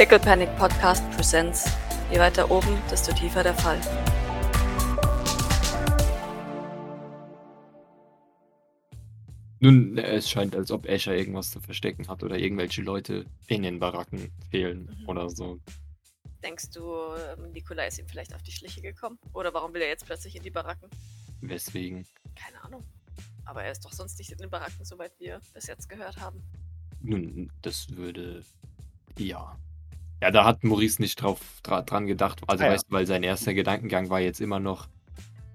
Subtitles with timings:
[0.00, 1.70] Pickle Panic Podcast Presents.
[2.10, 3.78] Je weiter oben, desto tiefer der Fall.
[9.58, 13.78] Nun, es scheint, als ob Escher irgendwas zu verstecken hat oder irgendwelche Leute in den
[13.78, 15.06] Baracken fehlen Mhm.
[15.10, 15.60] oder so.
[16.42, 16.94] Denkst du,
[17.36, 19.18] ähm, Nikolai ist ihm vielleicht auf die Schliche gekommen?
[19.34, 20.88] Oder warum will er jetzt plötzlich in die Baracken?
[21.42, 22.06] Weswegen?
[22.36, 22.84] Keine Ahnung.
[23.44, 26.42] Aber er ist doch sonst nicht in den Baracken, soweit wir bis jetzt gehört haben.
[27.02, 28.42] Nun, das würde.
[29.18, 29.58] Ja.
[30.22, 32.40] Ja, da hat Maurice nicht drauf dra dran gedacht.
[32.46, 32.72] Also, Ah, ja.
[32.74, 34.88] weißt du, weil sein erster Gedankengang war jetzt immer noch,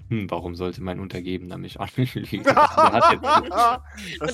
[0.09, 2.39] hm, warum sollte mein Untergebener mich anlügen?
[2.39, 2.45] Und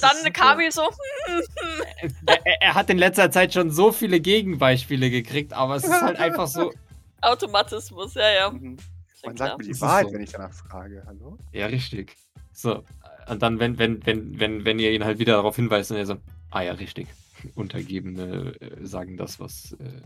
[0.03, 0.83] dann kam ihm so,
[2.25, 6.19] er, er- hat in letzter Zeit schon so viele Gegenbeispiele gekriegt, aber es ist halt
[6.19, 6.71] einfach so.
[7.21, 8.51] Automatismus, ja, ja.
[8.51, 8.77] Mhm.
[9.23, 10.13] Man sagt mir die Wahrheit, so.
[10.13, 11.03] wenn ich danach frage.
[11.05, 11.37] Hallo?
[11.51, 12.15] Ja, richtig.
[12.53, 12.83] So.
[13.29, 16.05] Und dann, wenn, wenn, wenn, wenn, wenn ihr ihn halt wieder darauf hinweist, und er
[16.07, 16.17] so,
[16.49, 17.07] ah ja, richtig.
[17.55, 20.01] Untergebene äh, sagen das, was äh,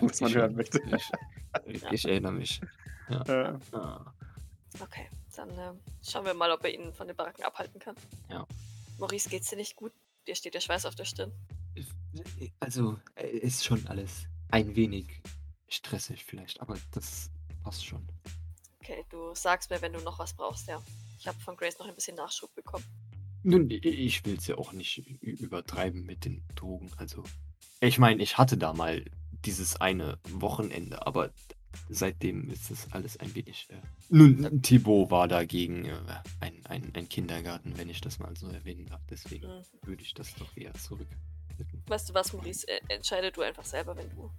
[0.00, 0.80] Was man ich- hören möchte.
[1.64, 2.60] Ich, ich erinnere mich.
[3.08, 4.12] Äh, Ah.
[4.80, 7.96] Okay, dann ähm, schauen wir mal, ob er ihn von den Baracken abhalten kann.
[8.30, 8.46] Ja.
[8.98, 9.92] Maurice, geht's dir nicht gut?
[10.26, 11.32] Dir steht der Schweiß auf der Stirn.
[12.60, 15.22] Also, äh, ist schon alles ein wenig
[15.68, 17.30] stressig vielleicht, aber das
[17.64, 18.06] passt schon.
[18.80, 20.80] Okay, du sagst mir, wenn du noch was brauchst, ja.
[21.18, 22.84] Ich habe von Grace noch ein bisschen Nachschub bekommen.
[23.42, 26.90] Nun, ich will es ja auch nicht übertreiben mit den Drogen.
[26.98, 27.24] Also,
[27.80, 29.04] ich meine, ich hatte da mal
[29.44, 31.30] dieses eine Wochenende, aber
[31.88, 33.68] seitdem ist das alles ein wenig.
[33.70, 33.76] Äh...
[34.08, 35.94] Nun, Thibaut war dagegen äh,
[36.40, 39.00] ein, ein, ein Kindergarten, wenn ich das mal so erwähnen darf.
[39.10, 39.62] Deswegen Mhm.
[39.82, 41.08] würde ich das doch eher zurück.
[41.86, 42.66] Weißt du was, Maurice?
[42.68, 44.30] Äh, entscheide du einfach selber, wenn du,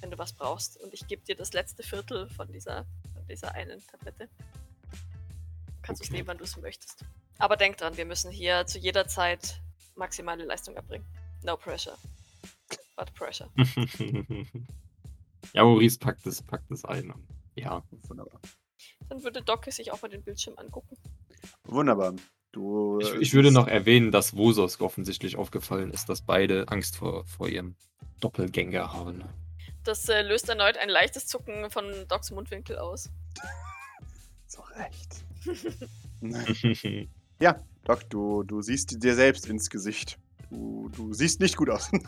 [0.00, 0.78] wenn du was brauchst.
[0.80, 4.28] Und ich gebe dir das letzte Viertel von dieser, von dieser einen Tablette.
[4.90, 6.18] Du kannst es Okay.
[6.18, 7.04] nehmen, wann du es möchtest.
[7.38, 9.60] Aber denk dran, wir müssen hier zu jeder Zeit
[9.96, 11.06] maximale Leistung erbringen.
[11.44, 11.96] No pressure.
[12.96, 13.50] But pressure.
[15.52, 17.12] ja, Maurice packt es, packt es ein.
[17.54, 18.40] Ja, wunderbar.
[19.08, 20.96] Dann würde Doc sich auch mal den Bildschirm angucken.
[21.64, 22.14] Wunderbar.
[22.52, 22.98] Du.
[23.00, 27.26] Ich, äh, ich würde noch erwähnen, dass Wososk offensichtlich aufgefallen ist, dass beide Angst vor,
[27.26, 27.76] vor ihrem
[28.20, 29.24] Doppelgänger haben.
[29.84, 33.10] Das äh, löst erneut ein leichtes Zucken von Docs Mundwinkel aus.
[34.48, 35.24] So recht.
[37.40, 40.20] ja, Doc, du, du siehst dir selbst ins Gesicht.
[40.50, 41.90] Du, du siehst nicht gut aus.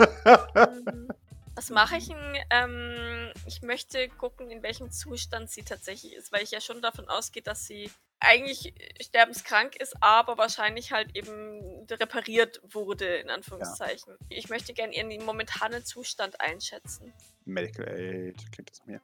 [1.54, 2.37] Was mache ich denn?
[2.50, 7.09] Ähm, ich möchte gucken, in welchem Zustand sie tatsächlich ist, weil ich ja schon davon
[7.09, 7.91] ausgehe, dass sie
[8.21, 14.16] eigentlich sterbenskrank ist, aber wahrscheinlich halt eben repariert wurde, in Anführungszeichen.
[14.28, 17.12] Ich möchte gerne ihren momentanen Zustand einschätzen.
[17.44, 19.00] Medical Aid, klingt das nach mir.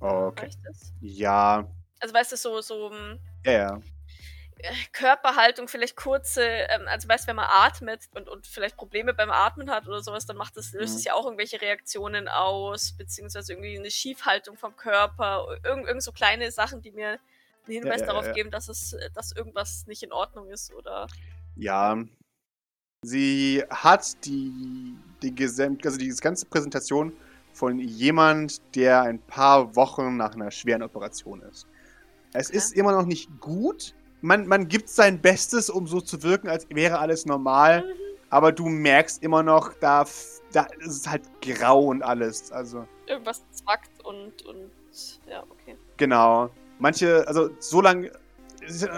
[0.00, 0.50] Okay.
[1.00, 1.66] Ja,
[2.00, 3.80] Also weißt du, so, so ähm, ja, ja.
[4.92, 9.30] Körperhaltung, vielleicht kurze, ähm, also weißt du, wenn man atmet und, und vielleicht Probleme beim
[9.30, 10.98] Atmen hat oder sowas, dann macht das, löst Mhm.
[10.98, 16.12] es ja auch irgendwelche Reaktionen aus, beziehungsweise irgendwie eine Schiefhaltung vom Körper, irgend, irgend so
[16.12, 17.08] kleine Sachen, die mir
[17.66, 18.32] einen Hinweis Ja, ja, darauf ja.
[18.32, 21.06] geben, dass es, äh, dass irgendwas nicht in Ordnung ist oder.
[21.56, 21.98] Ja.
[23.02, 27.12] Sie hat die, die, gesam- also die ganze Präsentation
[27.52, 31.66] von jemand, der ein paar Wochen nach einer schweren Operation ist.
[32.32, 32.58] Es Okay.
[32.58, 33.94] ist immer noch nicht gut.
[34.22, 37.82] Man, man gibt sein Bestes, um so zu wirken, als wäre alles normal.
[37.82, 38.00] Mhm.
[38.30, 40.04] Aber du merkst immer noch, da,
[40.52, 42.52] da ist es halt grau und alles.
[42.52, 44.70] Also, Irgendwas zwackt und, und
[45.28, 45.76] ja, okay.
[45.96, 46.48] genau.
[46.78, 48.12] Manche, also so lange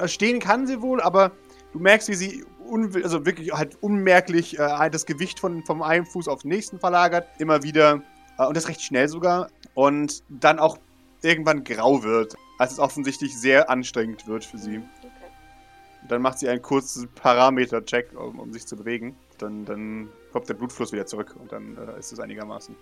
[0.06, 1.32] stehen kann sie wohl, aber
[1.72, 2.44] du merkst, wie sie
[3.02, 7.28] also wirklich halt unmerklich äh, das Gewicht von, vom einen Fuß auf den nächsten verlagert.
[7.38, 8.02] Immer wieder.
[8.38, 9.50] Äh, und das recht schnell sogar.
[9.74, 10.78] Und dann auch
[11.22, 12.34] irgendwann grau wird.
[12.62, 14.76] Als es offensichtlich sehr anstrengend wird für sie.
[14.76, 15.10] Okay.
[16.08, 19.16] Dann macht sie einen kurzen Parameter-Check, um, um sich zu bewegen.
[19.38, 22.76] Dann, dann kommt der Blutfluss wieder zurück und dann äh, ist es einigermaßen.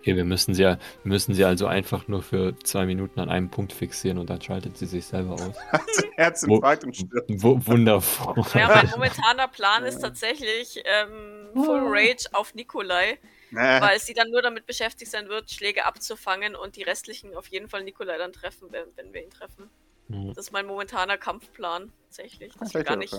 [0.00, 3.48] Okay, wir müssen sie wir müssen sie also einfach nur für zwei Minuten an einem
[3.48, 5.56] Punkt fixieren und dann schaltet sie sich selber aus.
[6.16, 7.30] Herzinfarkt und stirbt.
[7.30, 8.44] Wundervoll.
[8.54, 13.18] Ja, mein momentaner Plan ist tatsächlich ähm, Full Rage auf Nikolai.
[13.52, 17.48] Äh, weil sie dann nur damit beschäftigt sein wird, Schläge abzufangen und die restlichen auf
[17.48, 19.70] jeden Fall Nikolai dann treffen, wenn, wenn wir ihn treffen.
[20.08, 20.28] Mhm.
[20.34, 22.54] Das ist mein momentaner Kampfplan tatsächlich.
[22.54, 23.14] Dass wir gar ja, nicht,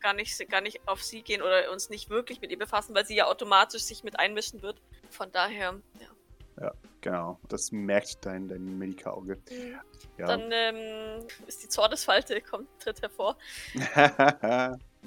[0.00, 3.06] gar, nicht, gar nicht auf sie gehen oder uns nicht wirklich mit ihr befassen, weil
[3.06, 4.80] sie ja automatisch sich mit einmischen wird.
[5.10, 6.08] Von daher, ja.
[7.02, 9.36] Genau, das merkt dein, dein Medika-Auge.
[10.18, 10.26] Ja.
[10.26, 13.36] Dann ähm, ist die Zornesfalte, kommt, tritt hervor.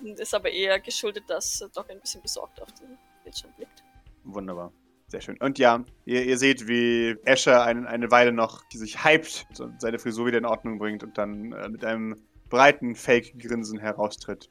[0.04, 3.85] Und ist aber eher geschuldet, dass Doc ein bisschen besorgt auf den Bildschirm blickt.
[4.26, 4.72] Wunderbar.
[5.08, 5.38] Sehr schön.
[5.40, 10.00] Und ja, ihr, ihr seht, wie Escher ein, eine Weile noch sich hypt und seine
[10.00, 12.18] Frisur wieder in Ordnung bringt und dann äh, mit einem
[12.50, 14.50] breiten Fake-Grinsen heraustritt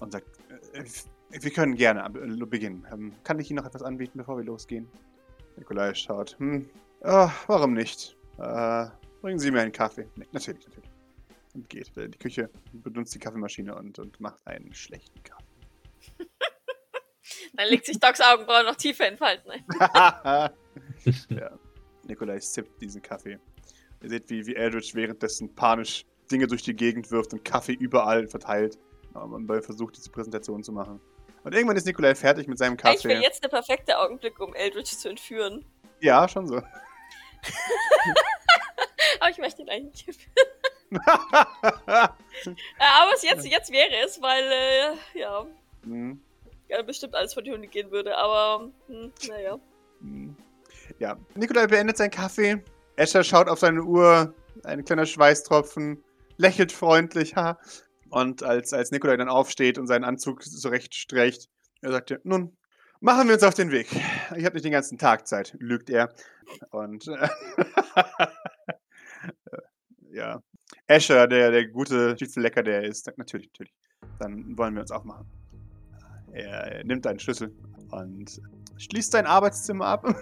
[0.00, 0.26] und sagt,
[0.72, 0.84] äh,
[1.30, 2.86] wir können gerne äh, beginnen.
[2.92, 4.88] Ähm, kann ich Ihnen noch etwas anbieten, bevor wir losgehen?
[5.56, 6.36] Nikolai schaut.
[6.38, 6.68] Hm.
[7.02, 8.16] Oh, warum nicht?
[8.38, 8.86] Äh,
[9.20, 10.08] bringen Sie mir einen Kaffee.
[10.16, 10.90] Nee, natürlich, natürlich.
[11.54, 15.44] Und geht in die Küche, benutzt die Kaffeemaschine und, und macht einen schlechten Kaffee.
[17.54, 19.50] Dann legt sich Docs Augenbrauen noch tiefer in Falten.
[19.50, 19.64] ein.
[21.28, 21.50] ja.
[22.04, 23.38] Nikolai zippt diesen Kaffee.
[24.02, 28.26] Ihr seht, wie, wie Eldritch währenddessen panisch Dinge durch die Gegend wirft und Kaffee überall
[28.26, 28.78] verteilt.
[29.14, 31.00] Aber man versucht, diese Präsentation zu machen.
[31.44, 33.26] Und irgendwann ist Nikolai fertig mit seinem Eigentlich wäre Kaffee.
[33.26, 35.64] jetzt der perfekte Augenblick, um Eldritch zu entführen.
[36.00, 36.56] Ja, schon so.
[39.20, 40.46] Aber ich möchte ihn eigentlich nicht entführen.
[42.44, 42.54] Äh,
[43.00, 45.46] Aber es jetzt, jetzt wäre es, weil, äh, ja,
[45.84, 46.20] Hm,
[46.72, 48.16] ja, bestimmt alles vor die Hunde gehen würde.
[48.16, 49.58] Aber, hm, naja.
[50.00, 50.34] hm.
[50.98, 51.18] ja.
[51.34, 52.62] Nikolai beendet seinen Kaffee.
[52.96, 54.34] Escher schaut auf seine Uhr.
[54.64, 56.02] Ein kleiner Schweißtropfen.
[56.36, 57.36] Lächelt freundlich.
[57.42, 57.58] Ha.
[58.10, 61.48] Und als, als Nikolai dann aufsteht und seinen Anzug zurechtstreicht,
[61.80, 62.54] er sagt nun,
[63.00, 63.88] machen wir uns auf den Weg.
[64.36, 66.12] Ich habe nicht den ganzen Tag Zeit, lügt er.
[66.70, 67.28] Und äh,
[70.10, 70.42] ja.
[70.86, 73.72] Escher, der, der gute Stiefellecker, der er ist, sagt natürlich, natürlich.
[74.18, 75.26] Dann wollen wir uns auch machen.
[76.32, 77.54] Er, nimmt einen Schlüssel
[77.90, 78.40] und
[78.76, 80.14] schließt sein Arbeitszimmer ab.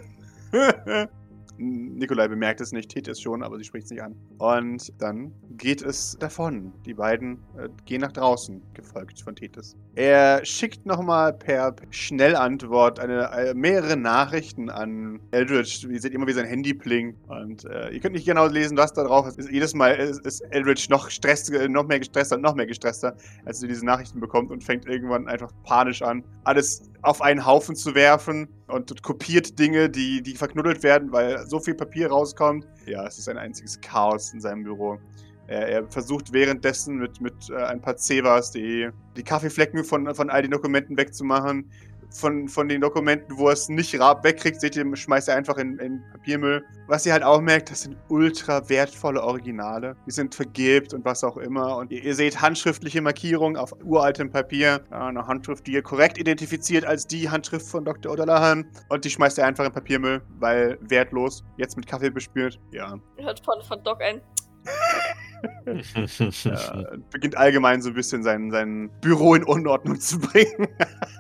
[1.61, 4.17] Nikolai bemerkt es nicht, Tete es schon, aber sie spricht es nicht an.
[4.39, 6.73] Und dann geht es davon.
[6.87, 9.77] Die beiden äh, gehen nach draußen, gefolgt von Tetis.
[9.95, 15.85] Er schickt nochmal per Schnellantwort eine, äh, mehrere Nachrichten an Eldritch.
[15.85, 17.19] Ihr seht immer, wie sein Handy blinkt.
[17.29, 19.51] Und äh, ihr könnt nicht genau lesen, was da drauf ist.
[19.51, 23.17] jedes Mal ist, ist Eldritch noch, stress, äh, noch mehr gestresster und noch mehr gestresster,
[23.45, 27.77] als er diese Nachrichten bekommt und fängt irgendwann einfach panisch an, alles auf einen Haufen
[27.77, 32.67] zu werfen und kopiert Dinge, die, die verknuddelt werden, weil so viel Papier rauskommt.
[32.87, 34.99] Ja, es ist ein einziges Chaos in seinem Büro.
[35.47, 40.31] Er, er versucht währenddessen mit, mit äh, ein paar Zebras die, die Kaffeeflecken von, von
[40.31, 41.71] all den Dokumenten wegzumachen.
[42.13, 45.79] Von, von den Dokumenten, wo er es nicht wegkriegt, seht ihr, schmeißt er einfach in,
[45.79, 46.65] in Papiermüll.
[46.89, 49.97] Was ihr halt auch merkt, das sind ultra wertvolle Originale.
[50.07, 51.77] Die sind vergilbt und was auch immer.
[51.77, 54.81] Und ihr, ihr seht handschriftliche Markierungen auf uraltem Papier.
[54.91, 58.13] Ja, eine Handschrift, die ihr korrekt identifiziert als die Handschrift von Dr.
[58.13, 58.65] O'Dallahan.
[58.89, 61.45] Und die schmeißt er einfach in Papiermüll, weil wertlos.
[61.57, 62.59] Jetzt mit Kaffee bespült.
[62.73, 62.99] Ja.
[63.19, 64.21] Hört von, von Doc ein.
[65.67, 70.69] äh, beginnt allgemein so ein bisschen sein, sein Büro in Unordnung zu bringen.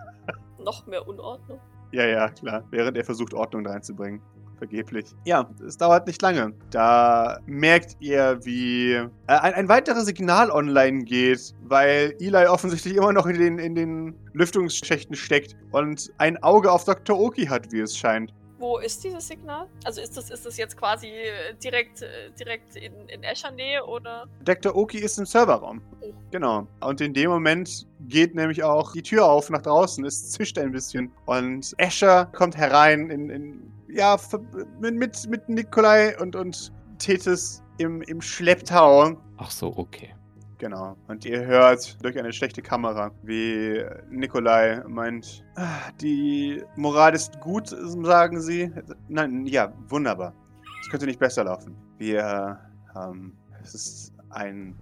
[0.65, 1.61] Noch mehr Unordnung.
[1.93, 2.65] ja, ja, klar.
[2.71, 4.21] Während er versucht, Ordnung reinzubringen.
[4.59, 5.07] Vergeblich.
[5.25, 6.53] Ja, es dauert nicht lange.
[6.71, 13.15] Da merkt ihr, wie äh, ein, ein weiteres Signal online geht, weil Eli offensichtlich immer
[13.15, 17.19] noch in den, in den Lüftungsschächten steckt und ein Auge auf Dr.
[17.19, 18.35] Oki hat, wie es scheint.
[18.61, 19.67] Wo ist dieses Signal?
[19.85, 23.83] Also ist das, ist das jetzt quasi äh, direkt, äh, direkt in, in Escher Nähe
[23.87, 24.27] oder?
[24.45, 24.77] Dr.
[24.77, 25.81] Oki ist im Serverraum.
[26.03, 26.12] Oh.
[26.31, 26.67] Genau.
[26.81, 30.05] Und in dem Moment geht nämlich auch die Tür auf nach draußen.
[30.05, 31.11] Es zischt ein bisschen.
[31.25, 34.43] Und Escher kommt herein in, in ja, ver-
[34.79, 39.17] mit, mit, mit Nikolai und, und Tethys im, im Schlepptau.
[39.39, 40.15] Ach so, okay.
[40.61, 40.95] Genau.
[41.09, 47.69] Und ihr hört durch eine schlechte Kamera, wie Nikolai meint, "Ah, die Moral ist gut,
[47.69, 48.71] sagen sie.
[49.09, 50.35] Nein, ja, wunderbar.
[50.83, 51.75] Es könnte nicht besser laufen.
[51.97, 52.59] Wir,
[52.95, 54.77] ähm, es ist ein,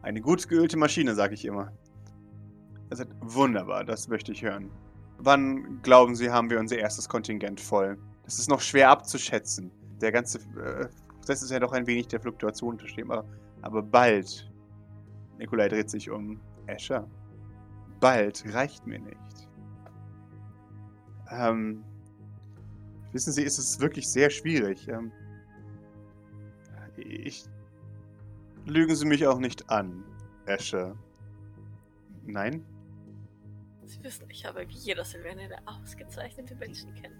[0.00, 1.70] eine gut geölte Maschine, sage ich immer.
[2.88, 4.70] Es ist wunderbar, das möchte ich hören.
[5.18, 7.98] Wann, glauben Sie, haben wir unser erstes Kontingent voll?
[8.24, 9.70] Das ist noch schwer abzuschätzen.
[10.00, 13.26] Der ganze äh, Prozess ist ja doch ein wenig der Fluktuation unterstehen, aber
[13.66, 14.48] aber bald.
[15.38, 16.40] Nikolai dreht sich um.
[16.66, 17.08] Escher.
[18.00, 19.48] Bald reicht mir nicht.
[21.30, 21.84] Ähm.
[23.12, 24.88] Wissen Sie, ist es wirklich sehr schwierig.
[24.88, 25.12] Ähm,
[26.96, 27.44] ich.
[28.64, 30.04] Lügen Sie mich auch nicht an,
[30.46, 30.96] Escher.
[32.24, 32.64] Nein?
[33.84, 37.16] Sie wissen, ich habe wie jeder Silvaner ausgezeichnete Menschen kennen.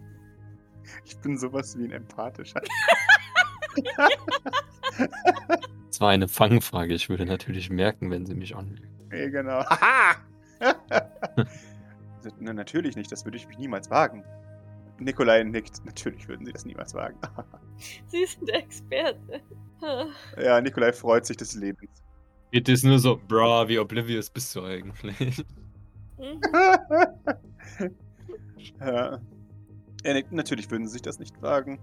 [1.04, 2.60] Ich bin sowas wie ein empathischer.
[5.96, 6.92] Das war eine Fangfrage.
[6.92, 8.86] Ich würde natürlich merken, wenn sie mich anlügen.
[9.10, 9.64] Ja, genau.
[9.64, 10.16] Haha!
[12.38, 14.22] Na, natürlich nicht, das würde ich mich niemals wagen.
[14.98, 15.82] Nikolai nickt.
[15.86, 17.16] Natürlich würden sie das niemals wagen.
[18.08, 19.40] Sie sind der Experte.
[20.36, 21.88] Ja, Nikolai freut sich des Lebens.
[22.52, 25.46] Geht es nur so, bra, wie oblivious bist du eigentlich?
[26.18, 26.40] mhm.
[28.80, 29.18] ja.
[30.02, 30.30] Er nickt.
[30.30, 31.78] Natürlich würden sie sich das nicht wagen.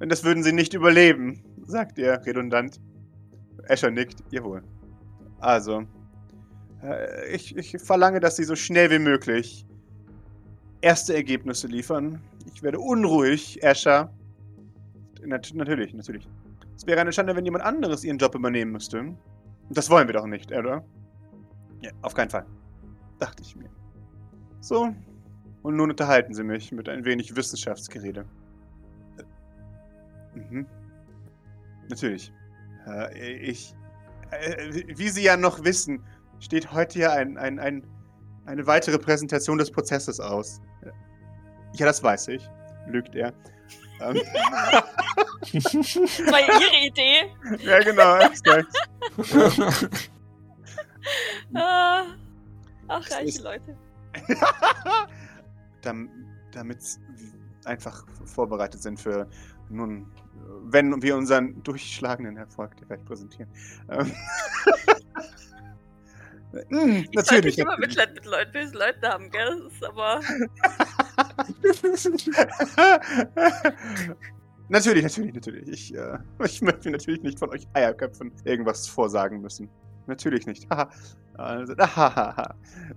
[0.00, 2.80] Denn das würden sie nicht überleben, sagt er redundant.
[3.68, 4.22] Escher nickt.
[4.30, 4.62] Jawohl.
[5.40, 5.84] Also,
[6.82, 9.66] äh, ich, ich verlange, dass sie so schnell wie möglich
[10.80, 12.20] erste Ergebnisse liefern.
[12.54, 14.12] Ich werde unruhig, Escher.
[15.24, 16.28] Nat natürlich, natürlich.
[16.76, 18.98] Es wäre eine Schande, wenn jemand anderes ihren Job übernehmen müsste.
[19.00, 19.16] Und
[19.68, 20.84] das wollen wir doch nicht, oder?
[21.80, 22.44] Ja, auf keinen Fall.
[23.20, 23.70] Dachte ich mir.
[24.60, 24.94] So,
[25.62, 28.24] Und nun unterhalten Sie mich mit ein wenig Wissenschaftsgerede.
[29.18, 30.66] Äh, Mhm.
[31.88, 32.32] Natürlich.
[32.86, 33.74] Äh, ich.
[34.30, 36.02] Äh, wie Sie ja noch wissen,
[36.40, 37.86] steht heute ja ein, ein, ein,
[38.46, 40.60] eine weitere Präsentation des Prozesses aus.
[41.74, 42.48] Ja, das weiß ich,
[42.86, 43.32] lügt er.
[44.00, 44.20] Ähm,
[45.52, 47.30] Das war ja ihre Idee.
[47.64, 48.16] ja, genau.
[48.18, 48.68] exakt.
[51.54, 52.04] Ah.
[52.86, 53.76] Ach, reiche Leute.
[55.82, 56.08] Dam,
[56.52, 56.78] Damit
[57.64, 59.28] einfach vorbereitet sind für
[59.68, 60.06] nun,
[60.64, 63.50] wenn wir unseren durchschlagenden Erfolg der Welt präsentieren.
[63.88, 64.10] Mm,
[66.52, 67.56] Ich natürlich.
[67.56, 69.62] nicht immer Mitleid mit Leuten, bösen Leuten haben, gell?
[69.64, 70.20] Das ist aber.
[74.68, 75.68] natürlich, natürlich, natürlich.
[75.68, 79.70] Ich, äh, ich möchte natürlich nicht von euch Eierköpfen irgendwas vorsagen müssen.
[80.06, 80.68] Natürlich nicht.
[80.68, 80.90] Haha.
[81.38, 81.74] also,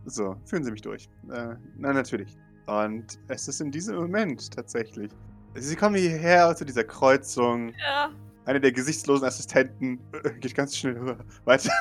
[0.05, 1.09] so, führen Sie mich durch.
[1.31, 2.35] Äh, na, natürlich.
[2.65, 5.11] Und es ist in diesem Moment tatsächlich.
[5.57, 7.73] Sie kommen hierher zu dieser Kreuzung.
[7.79, 8.11] Ja.
[8.45, 11.17] Eine der gesichtslosen Assistenten äh, geht ganz schnell.
[11.45, 11.71] Weiter.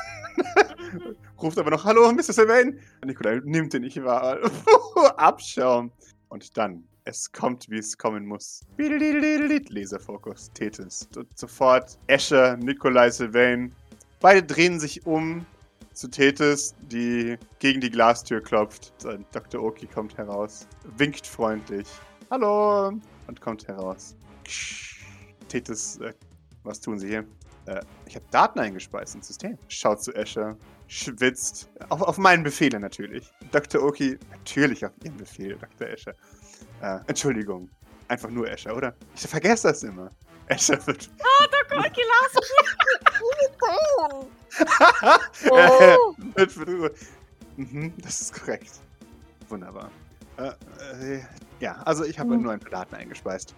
[1.41, 2.33] Ruft aber noch, hallo, Mr.
[2.33, 2.79] Sylvain.
[3.05, 4.39] Nikolai nimmt den nicht wahr.
[5.17, 5.91] Abschaum.
[6.29, 8.61] Und dann, es kommt, wie es kommen muss.
[8.77, 11.07] Laserfokus, Tethys.
[11.15, 13.73] Und sofort Escher, Nikolai Sylvain.
[14.21, 15.45] Beide drehen sich um
[15.93, 18.93] zu Tethys, die gegen die Glastür klopft.
[19.31, 19.61] Dr.
[19.61, 20.67] Oki kommt heraus,
[20.97, 21.87] winkt freundlich.
[22.31, 22.93] Hallo!
[23.27, 24.15] Und kommt heraus.
[25.49, 26.13] Tethys, äh,
[26.63, 27.25] was tun Sie hier?
[27.65, 29.57] Äh, ich habe Daten eingespeist ins System.
[29.67, 30.55] Schaut zu Escher,
[30.87, 31.69] schwitzt.
[31.89, 33.31] Auf, auf meinen Befehle natürlich.
[33.51, 33.81] Dr.
[33.83, 35.87] Oki, natürlich auf Ihren Befehl, Dr.
[35.87, 36.13] Escher.
[36.81, 37.69] Äh, Entschuldigung.
[38.07, 38.93] Einfach nur Escher, oder?
[39.15, 40.11] Ich vergesse das immer.
[40.47, 41.09] Escher wird.
[41.69, 42.41] Gorky Larsen!
[45.43, 46.15] Er Oh.
[46.35, 46.97] wird berührt.
[47.57, 48.71] Mhm, das ist korrekt.
[49.49, 49.89] Wunderbar.
[50.37, 50.51] Äh,
[51.17, 51.23] äh,
[51.59, 52.43] ja, also ich habe Mhm.
[52.43, 53.55] nur ein paar Daten eingespeist.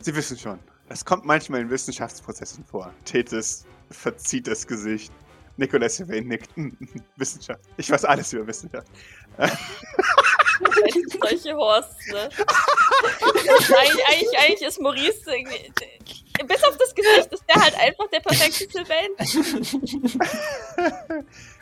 [0.00, 2.92] Sie wissen schon, es kommt manchmal in Wissenschaftsprozessen vor.
[3.04, 5.12] Tethys verzieht das Gesicht.
[5.56, 6.54] Nicolas Sylvain nickt.
[6.56, 7.60] Mhm, mhm, Wissenschaft.
[7.76, 8.88] Ich weiß alles über Wissenschaft.
[11.20, 12.28] Solche Horsts, ne?
[13.78, 15.72] eigentlich, eigentlich, eigentlich ist Maurice irgendwie.
[16.46, 19.10] Bis auf das Gesicht ist der halt einfach der perfekte Sylvain.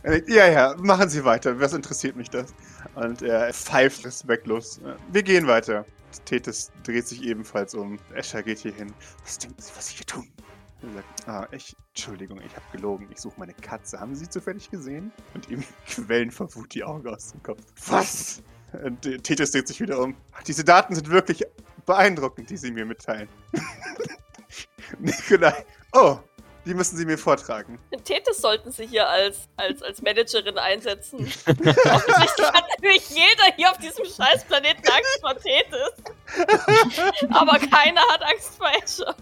[0.03, 1.59] Er nickt, ja, ja, machen Sie weiter.
[1.61, 2.53] Was interessiert mich das?
[2.95, 4.81] Und er pfeift respektlos.
[5.11, 5.87] Wir gehen weiter.
[6.27, 7.99] Tethys dreht sich ebenfalls um.
[8.15, 8.93] Escher geht hier hin.
[9.23, 10.29] Was denken Sie, was Sie hier tun?
[10.83, 13.09] Er sagt, ah, ich, Entschuldigung, ich habe gelogen.
[13.11, 13.99] Ich suche meine Katze.
[13.99, 15.13] Haben Sie sie zufällig gesehen?
[15.35, 17.63] Und ihm quellen vor Wut die Augen aus dem Kopf.
[17.87, 18.43] Was?
[18.85, 20.17] Und äh, Tethys dreht sich wieder um.
[20.47, 21.45] Diese Daten sind wirklich
[21.87, 23.29] beeindruckend, die Sie mir mitteilen.
[24.99, 25.65] Nikolai.
[25.93, 26.19] Oh,
[26.65, 27.79] die müssen Sie mir vortragen.
[27.93, 31.19] Den Tethys sollten sie hier als, als, als Managerin einsetzen.
[31.47, 37.31] Offensichtlich hat natürlich jeder hier auf diesem scheiß Planeten Angst vor Tethys.
[37.31, 39.15] Aber keiner hat Angst vor Escher.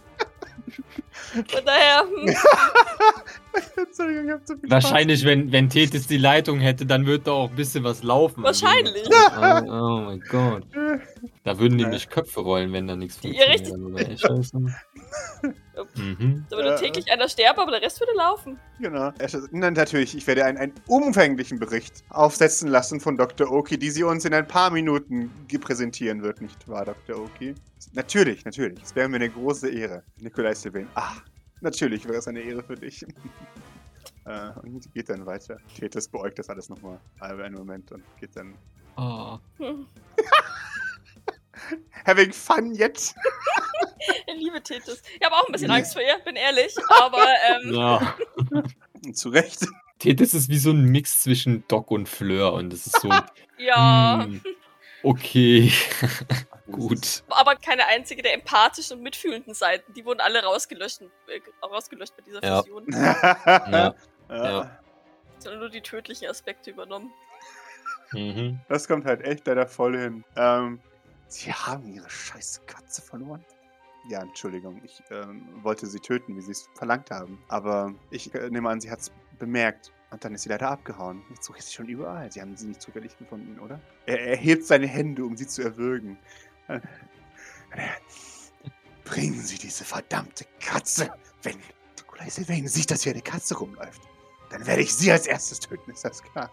[1.48, 2.26] Von daher, hm,
[3.76, 4.84] Entschuldigung, ich hab zu viel Spaß.
[4.84, 8.42] Wahrscheinlich, wenn, wenn Tethys die Leitung hätte, dann würde da auch ein bisschen was laufen.
[8.42, 9.04] wahrscheinlich.
[9.08, 10.64] Oh, oh mein Gott.
[11.42, 13.98] Da würden nämlich Köpfe rollen, wenn da nichts Ja, funktioniert.
[13.98, 14.58] Also, echt scheiße.
[15.96, 16.46] Mhm.
[16.48, 18.58] Da würde täglich einer sterben, aber der Rest würde laufen.
[18.78, 19.12] Genau.
[19.50, 23.50] Nein, natürlich, ich werde einen, einen umfänglichen Bericht aufsetzen lassen von Dr.
[23.50, 27.24] Oki, die sie uns in ein paar Minuten präsentieren wird, nicht wahr, Dr.
[27.24, 27.54] Oki?
[27.92, 28.82] Natürlich, natürlich.
[28.82, 30.02] Es wäre mir eine große Ehre.
[30.18, 30.88] Nikolai Sylvain.
[30.94, 31.22] Ach,
[31.60, 33.04] natürlich wäre es eine Ehre für dich.
[34.26, 35.58] äh, und geht dann weiter.
[35.76, 37.00] Tethys beäugt das alles nochmal.
[37.18, 38.54] Aber einen Moment und geht dann.
[38.96, 39.38] Oh.
[42.06, 43.14] Having fun jetzt?
[44.26, 45.02] Ich liebe Tethys.
[45.18, 46.74] Ich habe auch ein bisschen Angst vor ihr, bin ehrlich.
[46.88, 48.14] Aber ähm, Ja.
[49.12, 49.66] Zu Recht.
[49.98, 53.10] Tethys ist wie so ein Mix zwischen Doc und Fleur und es ist so.
[53.58, 54.24] ja.
[54.24, 54.40] hm,
[55.02, 55.70] okay.
[56.70, 57.22] Gut.
[57.28, 59.92] Aber keine einzige der empathischen und mitfühlenden Seiten.
[59.92, 62.62] Die wurden alle rausgelöscht, äh, rausgelöscht bei dieser Ja.
[62.62, 62.86] Fusion.
[62.90, 63.94] Ja.
[64.30, 64.80] ja.
[65.38, 67.12] Sondern nur die tödlichen Aspekte übernommen.
[68.12, 68.60] Mhm.
[68.68, 70.24] Das kommt halt echt leider voll hin.
[70.36, 70.80] Ähm,
[71.30, 73.44] Sie haben Ihre scheiß Katze verloren?
[74.08, 77.38] Ja, Entschuldigung, ich ähm, wollte sie töten, wie Sie es verlangt haben.
[77.48, 79.92] Aber ich äh, nehme an, sie hat es bemerkt.
[80.10, 81.22] Und dann ist sie leider abgehauen.
[81.30, 82.32] Jetzt suche ich sie schon überall.
[82.32, 83.80] Sie haben sie nicht zufällig gefunden, oder?
[84.06, 86.18] Er, er hebt seine Hände, um sie zu erwürgen.
[89.04, 91.12] Bringen Sie diese verdammte Katze!
[91.42, 91.58] Wenn
[91.96, 94.02] Nikolai Sylvain sieht, dass hier eine Katze rumläuft,
[94.50, 96.50] dann werde ich sie als erstes töten, ist das klar?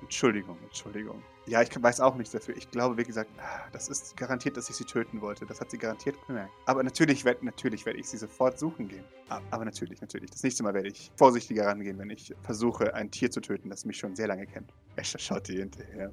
[0.00, 1.22] Entschuldigung, Entschuldigung.
[1.46, 2.56] Ja, ich weiß auch nichts dafür.
[2.56, 5.44] Ich glaube, wie gesagt, ah, das ist garantiert, dass ich sie töten wollte.
[5.44, 6.52] Das hat sie garantiert gemerkt.
[6.66, 9.04] Aber natürlich werde natürlich werd ich sie sofort suchen gehen.
[9.50, 10.30] Aber natürlich, natürlich.
[10.30, 13.84] Das nächste Mal werde ich vorsichtiger rangehen, wenn ich versuche, ein Tier zu töten, das
[13.84, 14.72] mich schon sehr lange kennt.
[14.94, 16.12] Escher schaut dir hinterher.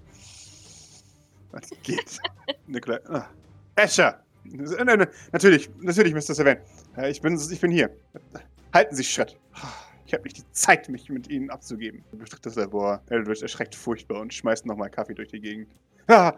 [1.51, 2.19] Was geht?
[2.67, 2.99] Nikolai.
[3.07, 3.27] Ah.
[3.75, 4.23] Escher!
[5.31, 6.33] Natürlich, natürlich, Mr.
[6.33, 6.57] Sylvain.
[6.97, 7.95] Äh, Ich bin, ich bin hier.
[8.73, 9.37] Halten Sie Schritt.
[10.09, 12.03] Ich habe nicht die Zeit, mich mit Ihnen abzugeben.
[12.11, 12.99] Er betritt das Labor.
[13.11, 15.71] Eldridge erschreckt furchtbar und schmeißt nochmal Kaffee durch die Gegend.
[16.07, 16.33] Ah.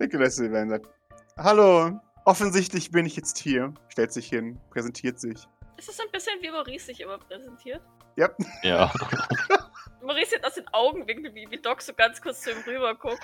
[0.00, 0.88] Nicholas Sylvain sagt,
[1.36, 3.72] Hallo, offensichtlich bin ich jetzt hier.
[3.90, 5.46] Stellt sich hin, präsentiert sich.
[5.76, 7.80] Es ist ein bisschen wie Maurice sich immer präsentiert.
[8.16, 8.28] Ja,
[8.64, 8.92] Ja.
[10.02, 13.22] Maurice hat aus den Augenwinkeln, wie, wie Doc so ganz kurz zu ihm rüber guckt.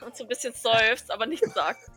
[0.00, 1.90] Und so ein bisschen seufzt, aber nichts sagt.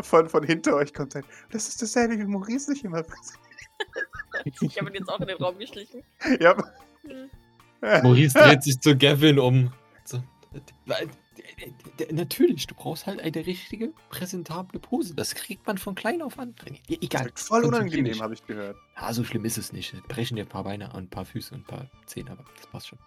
[0.00, 3.45] von, von hinter euch kommt ein, das ist dasselbe, wie Maurice sich immer präsentiert.
[4.44, 6.02] Ich habe ihn jetzt auch in den Raum geschlichen.
[6.40, 6.56] Ja.
[7.02, 7.30] Hm.
[8.02, 9.72] Maurice dreht sich zu Gavin um.
[10.04, 10.22] So,
[12.10, 15.14] Natürlich, du brauchst halt eine richtige, präsentable Pose.
[15.14, 16.54] Das kriegt man von klein auf an.
[16.88, 17.30] Ja, Egal.
[17.34, 18.76] Voll unangenehm, habe ich gehört.
[18.96, 19.94] Ja, so schlimm ist es nicht.
[20.08, 22.66] Brechen dir ein paar Beine und ein paar Füße und ein paar Zähne, aber das
[22.66, 22.98] passt schon.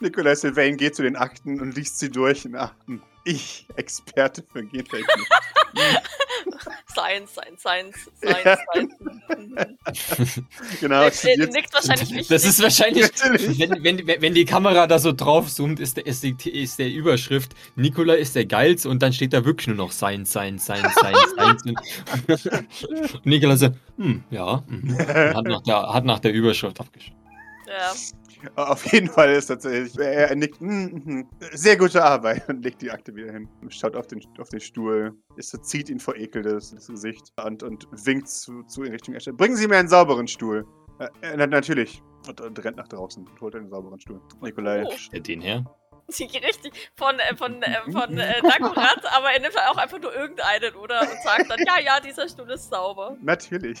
[0.00, 2.46] Nicolas Sylvain geht zu den Akten und liest sie durch.
[2.48, 5.28] Na, hm, ich, Experte für Gentechnik.
[6.92, 10.42] Science, Science, Science, Science, Science.
[10.80, 12.30] Genau, Der, der studiert- nickt wahrscheinlich nicht.
[12.30, 13.10] Das ist wahrscheinlich,
[13.58, 16.90] wenn, wenn, wenn die Kamera da so drauf zoomt, ist der, ist, die, ist der
[16.90, 20.92] Überschrift, Nikola ist der Geilste und dann steht da wirklich nur noch Science, Science, Science,
[20.94, 21.62] Science, Science.
[23.14, 24.98] Und Nikola so, hm, ja, mhm.
[24.98, 27.18] hat, nach der, hat nach der Überschrift abgeschrieben.
[27.66, 27.92] Ja.
[28.56, 32.82] Auf jeden Fall ist tatsächlich, er, er nickt, "Hm, hm, sehr gute Arbeit und legt
[32.82, 33.48] die Akte wieder hin.
[33.68, 37.62] Schaut auf den, auf den Stuhl, es zieht ihn vor Ekel das, das Gesicht und,
[37.62, 39.32] und winkt zu, zu in Richtung Escher.
[39.32, 40.66] Bringen Sie mir einen sauberen Stuhl.
[40.98, 42.02] Äh, äh, na- natürlich.
[42.28, 44.20] Und, und rennt nach draußen und holt einen sauberen Stuhl.
[44.40, 44.84] Nikolai.
[44.86, 45.18] Oh.
[45.18, 45.64] Den her.
[46.08, 49.76] Sie geht richtig von, äh, von, äh, von äh, Dakurat, aber in dem Fall auch
[49.76, 51.00] einfach nur irgendeinen, oder?
[51.00, 53.16] Und sagt dann, ja, ja, dieser Stuhl ist sauber.
[53.20, 53.78] Natürlich.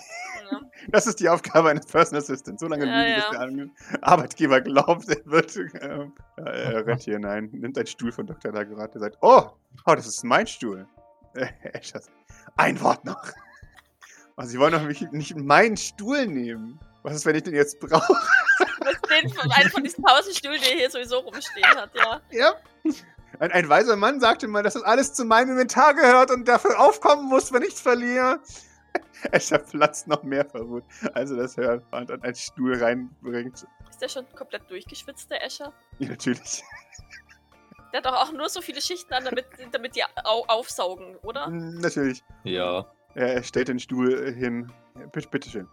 [0.50, 0.60] Ja.
[0.88, 2.60] Das ist die Aufgabe eines Personal Assistants.
[2.60, 3.30] So lange Ja, lügen, bis ja.
[3.30, 3.70] der Arme-
[4.02, 5.56] Arbeitgeber glaubt, er wird.
[5.56, 6.06] Äh,
[6.36, 8.52] er rennt hier hinein, nimmt einen Stuhl von Dr.
[8.52, 9.50] Lagerat, der sagt: Oh,
[9.86, 10.86] oh, das ist mein Stuhl.
[11.34, 11.46] Äh,
[12.56, 13.22] ein Wort noch.
[14.36, 16.78] Oh, Sie wollen doch mich nicht meinen Stuhl nehmen.
[17.02, 18.14] Was ist, wenn ich den jetzt brauche?
[19.08, 22.20] Den von, einen von diesen Pausenstühlen, der hier sowieso rumstehen hat, ja.
[22.30, 22.54] ja.
[23.38, 26.80] Ein, ein weiser Mann sagte mal, dass das alles zu meinem Inventar gehört und dafür
[26.80, 28.40] aufkommen muss, wenn ich es verliere.
[29.30, 33.66] Escher platzt noch mehr vor Wut, als er das hört und dann einen Stuhl reinbringt.
[33.90, 35.72] Ist der schon komplett durchgeschwitzt, der Escher?
[35.98, 36.62] Ja, natürlich.
[37.92, 41.48] Der hat doch auch nur so viele Schichten an, damit, damit die au aufsaugen, oder?
[41.48, 42.22] Mm, Natürlich.
[42.42, 42.84] Ja.
[43.14, 44.70] Er stellt den Stuhl hin.
[45.12, 45.68] Bitte, bitteschön.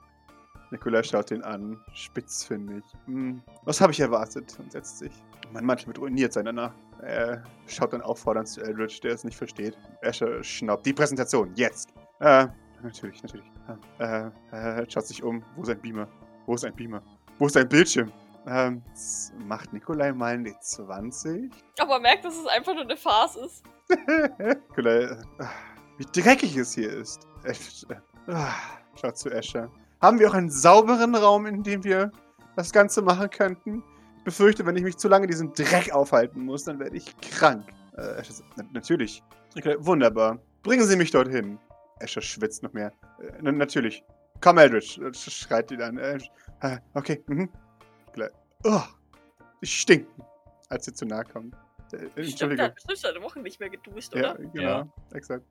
[0.74, 2.84] Nikolai schaut ihn an, spitzfindig.
[3.06, 4.58] Hm, was habe ich erwartet?
[4.60, 5.14] Und setzt sich.
[5.52, 6.74] Mein Mantel wird ruiniert sein danach.
[7.02, 9.78] Er schaut dann auffordernd zu Eldridge, der es nicht versteht.
[10.02, 10.86] Escher schnaubt.
[10.86, 11.90] Die Präsentation, jetzt!
[12.22, 12.48] Äh,
[12.82, 13.46] natürlich, natürlich.
[14.00, 15.44] Äh, äh, schaut sich um.
[15.56, 16.08] Wo ist ein Beamer?
[16.48, 17.04] Wo ist ein Beamer?
[17.38, 18.12] Wo ist ein Bildschirm?
[18.48, 18.82] Ähm,
[19.46, 21.54] macht Nikolai mal eine 20?
[21.80, 23.64] Aber merkt, dass es einfach nur eine Farce ist.
[24.70, 25.18] Nikolai, äh,
[26.00, 27.28] wie dreckig es hier ist.
[27.44, 27.54] Äh,
[28.28, 28.56] ah,
[29.00, 29.70] schaut zu Escher.
[30.04, 32.12] Haben wir auch einen sauberen Raum, in dem wir
[32.58, 33.82] das Ganze machen könnten?
[34.18, 37.18] Ich befürchte, wenn ich mich zu lange in diesem Dreck aufhalten muss, dann werde ich
[37.22, 37.64] krank.
[37.98, 39.24] Äh, Escher sagt, "Na- natürlich.
[39.56, 40.40] Nikolai, wunderbar.
[40.62, 41.58] Bringen Sie mich dorthin.
[42.02, 42.92] Escher schwitzt noch mehr.
[43.22, 44.04] Äh, na- natürlich.
[44.42, 45.98] Komm, Eldridge, sch- schreit die dann.
[45.98, 46.18] Äh,
[46.60, 47.24] äh, okay.
[47.28, 47.50] Mhm.
[48.66, 48.82] Oh,
[49.62, 50.22] sie stinken,
[50.70, 51.56] als sie zu nahe kommen.
[51.94, 52.58] Äh, Stimmt, Entschuldigung.
[52.58, 54.36] der hat Woche nicht mehr geduscht, Ja, oder?
[54.52, 54.62] genau.
[54.64, 54.88] Ja.
[55.14, 55.46] Exakt.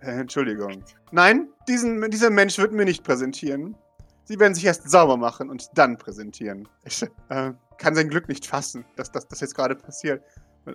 [0.00, 0.82] Äh, Entschuldigung.
[1.10, 3.76] Nein, diesen, dieser Mensch wird mir nicht präsentieren.
[4.24, 6.66] Sie werden sich erst sauber machen und dann präsentieren.
[6.84, 10.22] Ich äh, kann sein Glück nicht fassen, dass das dass jetzt gerade passiert.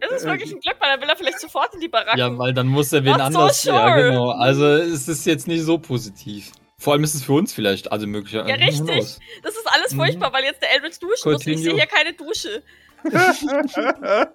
[0.02, 2.20] Es ist Äh, wirklich ein Glück, weil dann will er vielleicht sofort in die Baracken.
[2.20, 3.64] Ja, weil dann muss er wen Not so anders.
[3.64, 4.04] Ja, sure.
[4.10, 4.30] genau.
[4.32, 6.52] Also es ist jetzt nicht so positiv.
[6.78, 8.50] Vor allem ist es für uns vielleicht, also möglicherweise.
[8.52, 9.18] Ja, richtig.
[9.44, 9.98] das ist alles Mhm.
[9.98, 11.64] furchtbar, weil jetzt der Eldridge duschen muss und ich Continue.
[11.64, 12.64] sehe hier keine Dusche.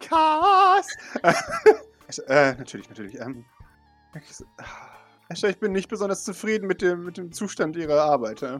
[0.00, 0.86] Chaos!
[2.28, 3.18] äh, natürlich, natürlich.
[3.20, 3.44] Ähm,
[5.28, 8.42] Escher, ich bin nicht besonders zufrieden mit dem, mit dem Zustand Ihrer Arbeit.
[8.42, 8.58] Äh,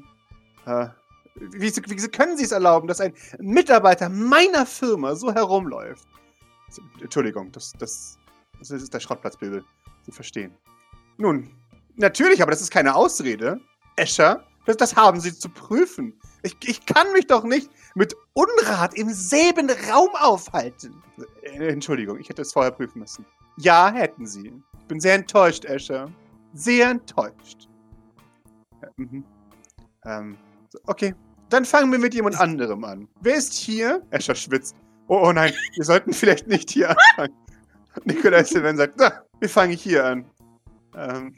[1.36, 6.06] wie, wie können Sie es erlauben, dass ein Mitarbeiter meiner Firma so herumläuft?
[7.00, 8.18] Entschuldigung, das, das,
[8.58, 9.64] das ist der Schrottplatzbibel.
[10.02, 10.54] Sie verstehen.
[11.18, 11.50] Nun,
[11.96, 13.60] natürlich, aber das ist keine Ausrede.
[13.96, 16.18] Escher, das, das haben Sie zu prüfen.
[16.42, 21.02] Ich, ich kann mich doch nicht mit Unrat im selben Raum aufhalten.
[21.42, 23.24] Äh, Entschuldigung, ich hätte es vorher prüfen müssen.
[23.56, 24.52] Ja, hätten Sie.
[24.80, 26.10] Ich bin sehr enttäuscht, Escher.
[26.56, 27.68] Sehr enttäuscht.
[28.82, 29.24] Ja, mhm.
[30.06, 30.36] ähm,
[30.70, 31.14] so, okay,
[31.50, 33.06] dann fangen wir mit jemand anderem an.
[33.20, 34.02] Wer ist hier?
[34.10, 34.74] Escher schwitzt.
[35.08, 37.34] Oh, oh nein, wir sollten vielleicht nicht hier anfangen.
[38.04, 40.24] Nikolai Sylvain sagt, na, wir fangen hier an.
[40.96, 41.36] Ähm.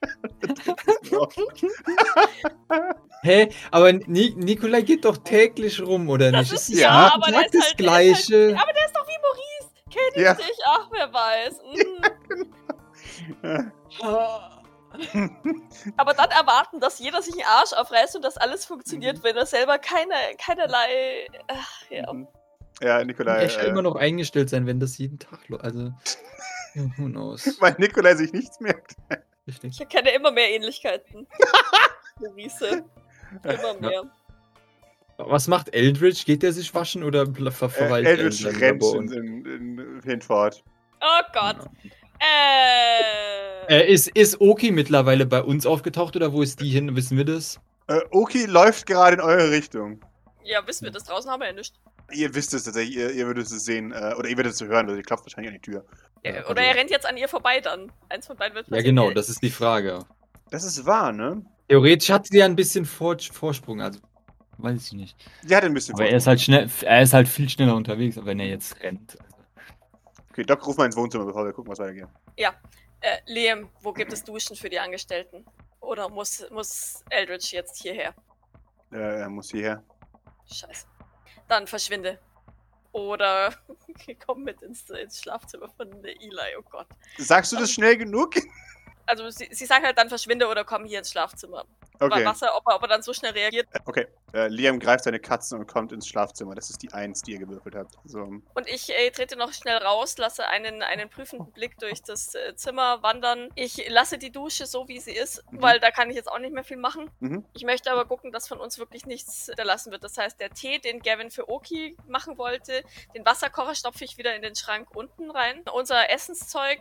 [3.22, 3.48] Hä?
[3.72, 6.60] Aber Ni Nikolai geht doch täglich rum, oder Das nicht?
[6.60, 8.56] ist Es ja, ja aber der ist das halt, der ist halt, Gleiche.
[8.58, 9.68] aber der ist doch wie Maurice.
[9.90, 10.32] kenne Ja.
[10.32, 10.58] ich dich?
[10.66, 11.60] Ach, wer weiß.
[13.42, 13.70] Mm.
[15.96, 19.46] Aber dann erwarten, dass jeder sich den Arsch aufreißt und das alles funktioniert, wenn er
[19.46, 21.26] selber keine, keinerlei.
[21.48, 22.12] Ach, ja.
[22.12, 22.26] Mhm.
[22.80, 23.44] Ja, Nikolai.
[23.44, 25.64] Er Äh, immer noch eingestellt sein, wenn das jeden Tag läuft.
[25.64, 25.92] Also,
[26.74, 27.56] ja, who knows.
[27.60, 28.94] weil Nikolai sich nichts merkt.
[29.46, 29.72] Richtig.
[29.74, 31.26] Ich erkenne immer mehr Ähnlichkeiten.
[32.36, 32.84] Riese.
[33.44, 34.02] Immer mehr.
[35.16, 36.24] Was macht Eldritch?
[36.24, 39.78] Geht der sich waschen oder ver Äh, verweilt er in Eldritch seinem rennt in, in,
[39.78, 40.62] in, hinfort.
[41.00, 41.68] Oh Gott.
[42.20, 43.80] Äh.
[43.80, 46.94] Äh, ist, ist Oki mittlerweile bei uns aufgetaucht oder wo ist die hin?
[46.96, 47.60] Wissen wir das?
[47.86, 50.00] Äh, Oki läuft gerade in eure Richtung.
[50.44, 51.74] Ja, wissen wir das draußen haben wir ja nicht.
[52.10, 54.88] Ihr wisst es tatsächlich, ihr, ihr würdet es sehen, äh, oder ihr würdet es hören,
[54.88, 55.84] weil ihr klopft wahrscheinlich an die Tür.
[56.24, 57.92] Ja, Oder also- er rennt jetzt an ihr vorbei dann.
[58.08, 58.96] Eins von beiden wird Ja, passieren.
[58.96, 60.00] genau, das ist die Frage.
[60.50, 61.44] Das ist wahr, ne?
[61.68, 64.00] Theoretisch hat sie ja ein bisschen Vor Vorsprung, also
[64.56, 65.16] weiß ich nicht.
[65.46, 68.18] Die hat ein bisschen Aber er ist halt schnell, er ist halt viel schneller unterwegs,
[68.22, 69.18] wenn er jetzt rennt.
[70.38, 72.06] Okay, Doc, ruf mal ins Wohnzimmer, bevor wir gucken, was weitergeht.
[72.36, 75.44] Äh, Liam, wo gibt es Duschen für die Angestellten?
[75.80, 78.14] Oder muss, muss Eldritch jetzt hierher?
[78.92, 79.82] Äh, er muss hierher.
[80.46, 80.86] Scheiße.
[81.48, 82.20] Dann verschwinde.
[82.92, 83.52] Oder
[84.26, 86.86] komm mit ins, ins Schlafzimmer von Eli, oh Gott.
[87.16, 88.36] Sagst du das schnell genug?
[89.06, 91.64] Also sie, sie sagen halt dann verschwinde oder komm hier ins Schlafzimmer.
[92.00, 92.24] Okay.
[92.24, 93.66] Was er, ob, er, ob er dann so schnell reagiert.
[93.84, 94.06] Okay.
[94.32, 96.54] Äh, Liam greift seine Katzen und kommt ins Schlafzimmer.
[96.54, 97.94] Das ist die Eins, die ihr gewürfelt habt.
[98.04, 98.20] So.
[98.20, 102.54] Und ich äh, trete noch schnell raus, lasse einen, einen prüfenden Blick durch das äh,
[102.54, 103.48] Zimmer wandern.
[103.54, 105.62] Ich lasse die Dusche so, wie sie ist, Mhm.
[105.62, 107.10] weil da kann ich jetzt auch nicht mehr viel machen.
[107.20, 107.44] Mhm.
[107.54, 110.04] Ich möchte aber gucken, dass von uns wirklich nichts hinterlassen wird.
[110.04, 112.82] Das heißt, der Tee, den Gavin für Oki machen wollte,
[113.14, 115.62] den Wasserkocher stopfe ich wieder in den Schrank unten rein.
[115.72, 116.80] Unser Essenszeug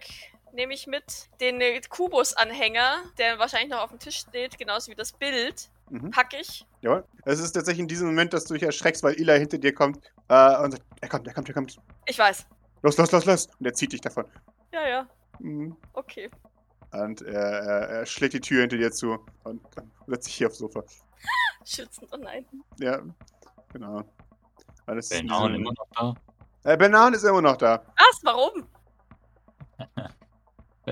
[0.53, 1.29] nehme ich mit.
[1.41, 6.12] Den Kubus-Anhänger, der wahrscheinlich noch auf dem Tisch steht, genauso wie das Bild, Mhm.
[6.12, 6.65] packe ich.
[6.81, 7.05] Jawohl.
[7.25, 9.97] Es ist tatsächlich in diesem Moment, dass du dich erschreckst, weil Eli hinter dir kommt
[10.27, 11.77] äh, und sagt, er kommt, er kommt, er kommt.
[12.05, 12.45] Ich weiß.
[12.81, 13.47] Los, los, los, los.
[13.60, 14.25] Und er zieht dich davon.
[14.73, 15.07] Ja, ja.
[15.39, 15.77] Mhm.
[15.93, 16.29] Okay.
[16.91, 20.47] Und er, er, er schlägt die Tür hinter dir zu und dann setzt sich hier
[20.47, 20.83] aufs Sofa.
[21.65, 22.45] Schützend, oh nein.
[22.79, 23.01] Ja,
[23.71, 24.03] genau.
[24.86, 26.13] Weil es ist in Benan diesem- immer noch da.
[26.73, 27.81] Äh, Benan ist immer noch da.
[27.97, 28.19] Was?
[28.23, 28.66] Warum?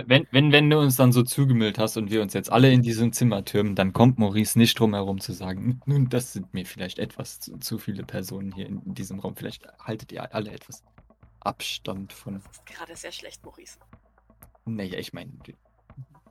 [0.08, 2.82] Wenn, wenn, wenn du uns dann so zugemüllt hast und wir uns jetzt alle in
[2.82, 6.66] diesem Zimmer türmen, dann kommt Maurice nicht drum herum zu sagen, nun, das sind mir
[6.66, 9.36] vielleicht etwas zu, zu viele Personen hier in, diesem Raum.
[9.36, 10.84] Vielleicht haltet ihr alle etwas
[11.40, 12.36] Abstand von.
[12.36, 13.78] Das ist gerade sehr schlecht, Maurice.
[14.66, 15.32] Naja, ich meine,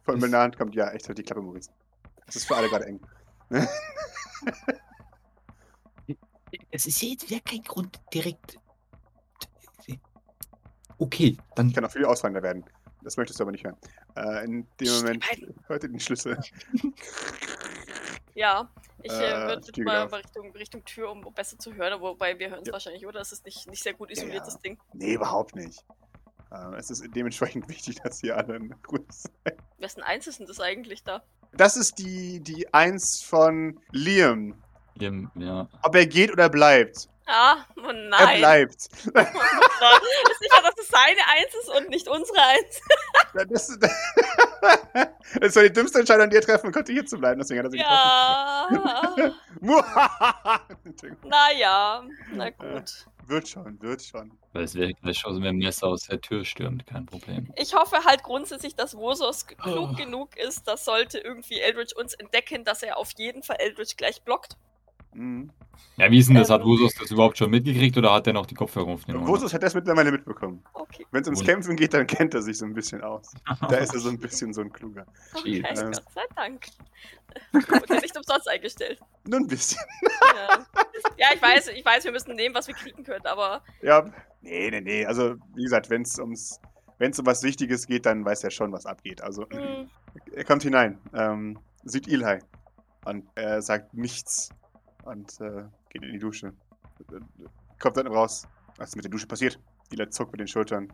[0.05, 1.71] Von Benan kommt, ja, echt halt die Klappe, Maurice.
[2.27, 3.01] Das ist für alle gerade eng.
[6.71, 8.59] es ist jetzt wieder kein Grund direkt.
[10.99, 12.65] Okay, dann Ich kann auch viel ausfallender werden.
[13.05, 13.77] Das möchtest du aber nicht hören.
[14.17, 15.55] Äh, in dem Psst, Moment Bein.
[15.69, 16.39] hört ihr den Schlüssel.
[18.35, 18.69] Ja,
[19.03, 22.63] ich äh, Äh, würde mal Richtung, Richtung Tür, um besser zu hören, wobei wir hören
[22.63, 22.73] es Ja.
[22.73, 23.21] wahrscheinlich, oder?
[23.21, 24.45] Das ist nicht, nicht sehr gut Ja, isoliert, ja.
[24.45, 24.79] das Ding.
[24.93, 25.85] Nee, überhaupt nicht.
[26.51, 29.59] Äh, es ist dementsprechend wichtig, dass ihr alle in Ruhe seid.
[29.79, 31.23] Wessen eins ist denn das eigentlich da?
[31.53, 34.61] Das ist die, die Eins von Liam.
[34.99, 35.69] ja, ja.
[35.83, 37.09] Ob er geht oder bleibt.
[37.27, 38.39] Ah, oh Er nein.
[38.39, 38.75] bleibt.
[38.85, 42.81] ist sicher, dass es seine Eins ist und nicht unsere Eins.
[43.49, 43.79] Das,
[45.41, 47.41] das war die dümmste Entscheidung, die er treffen konnte, hier zu bleiben.
[47.41, 48.69] Deswegen hat er sich Ja.
[50.85, 51.19] getroffen.
[51.25, 53.07] Naja, na gut.
[53.27, 54.39] wird schon, wird schon.
[54.53, 57.53] Weil es wäre gleich aus dem Messer aus der Tür stürmt, kein Problem.
[57.57, 59.97] Ich hoffe halt grundsätzlich, dass Vosos g- klug Oh.
[59.97, 64.23] genug ist, dass sollte irgendwie Eldritch uns entdecken, dass er auf jeden Fall Eldritch gleich
[64.23, 64.57] blockt.
[65.15, 65.51] Mhm.
[65.97, 66.51] Ja, wie ist denn das?
[66.51, 66.67] Hat Ähm.
[66.67, 69.27] Wusos das überhaupt schon mitgekriegt oder hat er noch die Kopfhörer auf den Ohren?
[69.27, 70.63] Vosus hat das mittlerweile mitbekommen.
[70.73, 73.33] Okay, Wenn es ums Kämpfen geht, dann kennt er sich so ein bisschen aus.
[73.69, 75.07] Da ist er so ein bisschen so ein Kluger.
[75.35, 75.63] okay.
[75.67, 75.93] Ähm.
[75.93, 76.67] Gott sei Dank.
[77.53, 79.01] Wurde nicht umsonst eingestellt.
[79.27, 79.81] Nur ein bisschen.
[80.37, 80.67] Ja.
[81.17, 84.69] ja, ich weiß, ich weiß, wir müssen nehmen, was wir kriegen können, aber Ja, nee,
[84.71, 85.07] nee, nee.
[85.07, 86.61] Also, wie gesagt, wenn es ums,
[86.99, 89.23] wenn es um was Wichtiges geht, dann weiß er schon, was abgeht.
[89.23, 89.87] Also, mh,
[90.33, 92.41] er kommt hinein, ähm, sieht Ilhai
[93.05, 94.51] und er sagt nichts
[95.05, 96.49] und äh, geht in die Dusche.
[97.13, 97.21] Äh,
[97.79, 98.47] Kommt dann raus.
[98.77, 99.59] Was ist mit der Dusche passiert?
[99.91, 100.93] Ilhai zuckt mit den Schultern.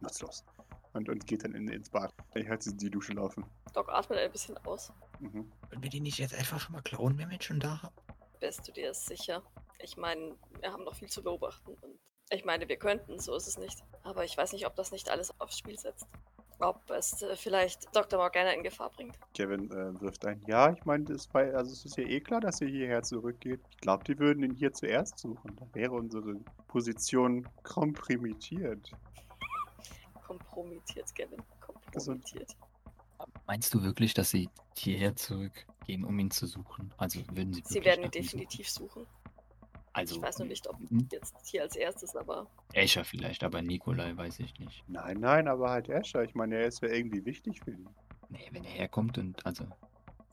[0.00, 0.44] Nutzlos.
[0.92, 2.12] Und, und geht dann in, ins Bad.
[2.34, 3.44] Ich hört sie die Dusche laufen.
[3.72, 4.92] Doc atmet ein bisschen aus.
[5.20, 5.50] Mhm.
[5.70, 7.94] Wollen wir die nicht jetzt einfach schon mal klauen, wenn wir jetzt schon da haben?
[8.40, 9.42] Bist du dir sicher?
[9.80, 11.74] Ich meine, wir haben noch viel zu beobachten.
[11.80, 11.98] Und
[12.30, 13.82] ich meine, wir könnten, so ist es nicht.
[14.02, 16.06] Aber ich weiß nicht, ob das nicht alles aufs Spiel setzt.
[16.60, 18.18] Ob es äh, vielleicht Dr.
[18.18, 19.16] Morgana in Gefahr bringt.
[19.34, 20.42] Kevin äh, wirft ein.
[20.48, 23.60] Ja, ich meine, das war, also es ist ja eh klar, dass ihr hierher zurückgeht.
[23.70, 25.54] Ich glaube, die würden ihn hier zuerst suchen.
[25.56, 26.34] Da wäre unsere
[26.66, 28.90] Position komprimiert.
[30.26, 31.06] Kompromittiert.
[31.94, 32.56] Also- Kompromittiert.
[33.46, 36.92] Meinst du wirklich, dass sie hierher zurückgehen, um ihn zu suchen?
[36.98, 38.22] Also würden sie Sie werden ihn ihm suchen?
[38.22, 39.06] definitiv suchen.
[39.98, 43.62] Also, Ich weiß nur nicht, ob n- jetzt hier als erstes, aber Escher vielleicht, aber
[43.62, 44.84] Nikolai weiß ich nicht.
[44.86, 46.22] Nein, nein, aber halt Escher.
[46.22, 47.88] Ich meine, er ist ja irgendwie wichtig für ihn.
[48.28, 49.64] Nee, wenn er herkommt und also.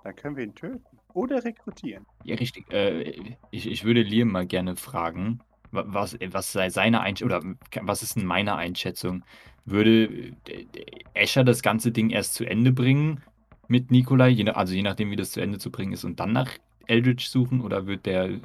[0.04, 0.84] Dann können wir ihn töten.
[1.14, 2.06] Oder rekrutieren.
[2.24, 2.72] Ja, richtig.
[2.72, 5.40] Äh, ich, ich würde Liam mal gerne fragen,
[5.72, 7.56] wa- was, was sei seine Einschätzung, oder
[7.88, 9.24] was ist denn meine Einschätzung?
[9.66, 10.34] Würde
[11.16, 13.24] Escher das ganze Ding erst zu Ende bringen
[13.68, 16.34] mit Nikolai, je, also je nachdem, wie das zu Ende zu bringen ist, und dann
[16.34, 16.52] nach
[16.86, 18.40] Eldritch suchen, oder wird der,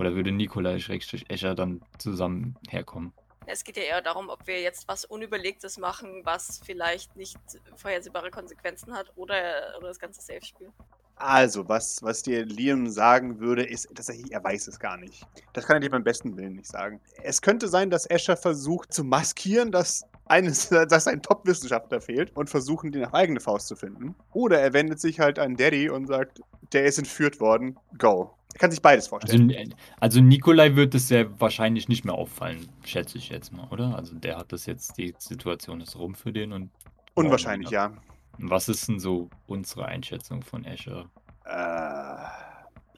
[0.00, 3.12] oder würde Nikolai Schrägstrich Escher dann zusammen herkommen?
[3.50, 7.38] es geht ja eher darum, ob wir jetzt was Unüberlegtes machen, was vielleicht nicht
[7.76, 10.72] vorhersehbare Konsequenzen hat oder, oder das ganze safe spielen.
[11.16, 15.26] Also, was, was dir Liam sagen würde, ist, dass er, er weiß es gar nicht.
[15.52, 16.98] Das kann er dir beim besten Willen nicht sagen.
[17.22, 22.48] Es könnte sein, dass Escher versucht zu maskieren, dass, eines, dass ein Top-Wissenschaftler fehlt und
[22.48, 24.14] versuchen, den auf eigene Faust zu finden.
[24.32, 26.40] Oder er wendet sich halt an Daddy und sagt,
[26.72, 28.34] der ist entführt worden, go.
[28.54, 29.50] Er kann sich beides Also, vorstellen.
[29.50, 29.68] äh,
[30.00, 33.96] also Nikolai wird es ja wahrscheinlich nicht mehr auffallen, schätze ich jetzt mal, oder?
[33.96, 36.70] Also der hat das jetzt, die Situation ist rum für den und
[37.14, 37.92] Unwahrscheinlich, ja.
[38.38, 41.10] was ist denn so unsere Einschätzung von Escher?
[41.44, 41.50] Äh,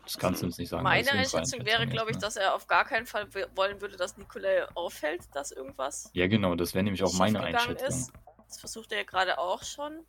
[0.05, 0.83] Das kannst du uns nicht sagen.
[0.83, 4.65] Meine Einschätzung wäre, glaube ich, dass er auf gar keinen Fall wollen würde, dass Nikolai
[4.75, 7.87] auffällt, dass irgendwas Ja, genau, das wäre nämlich auch meine Einschätzung.
[7.88, 8.12] ist.
[8.49, 10.01] Das versucht er ja gerade auch schon.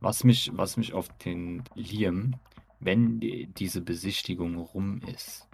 [0.00, 2.34] Was mich, was mich auf den Liam,
[2.80, 5.48] wenn die, diese Besichtigung rum ist,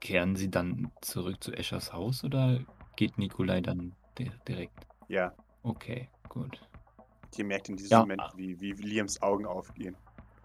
[0.00, 2.60] kehren sie dann zurück zu Eschers Haus oder
[2.96, 4.86] geht Nikolai dann di- direkt?
[5.08, 5.32] ja.
[5.64, 6.60] Okay, gut.
[7.36, 8.00] Ihr merkt in diesem Ja.
[8.00, 9.96] Moment, wie, wie Liams Augen aufgehen.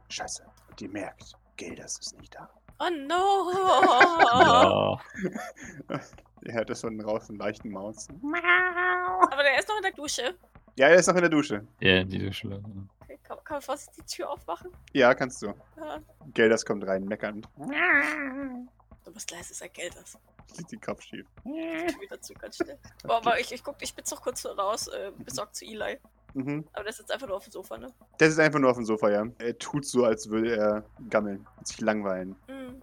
[0.10, 0.44] Scheiße.
[0.70, 2.50] Und ihr merkt, Gildas ist nicht da.
[2.80, 5.00] Oh no!
[6.46, 8.08] Er hört das von draußen leichten Maus.
[8.10, 10.36] Aber der ist noch in der Dusche.
[10.76, 11.68] Ja, er ist noch in der Dusche.
[11.80, 12.88] ja diese Schlange.
[13.02, 14.72] Okay, kann, kann man vorsichtig die Tür aufmachen?
[14.94, 15.48] Ja, kannst du.
[15.78, 16.00] Ja.
[16.34, 17.48] Gildas kommt rein, meckernd.
[17.58, 20.18] Du musst leise sein, Geld das.
[20.54, 21.26] Sieht den Kopf schief.
[21.44, 22.78] Wieder zu ganz schnell.
[23.04, 25.98] Aber, aber ich, ich guck, ich bin noch kurz raus, äh, besorgt zu Eli.
[26.34, 26.66] Mhm.
[26.74, 27.94] Aber der ist jetzt einfach nur auf dem Sofa, ne?
[28.20, 29.26] Der ist einfach nur auf dem Sofa, ja.
[29.40, 32.36] Er tut so, als würde er gammeln und sich langweilen.
[32.48, 32.82] Mhm.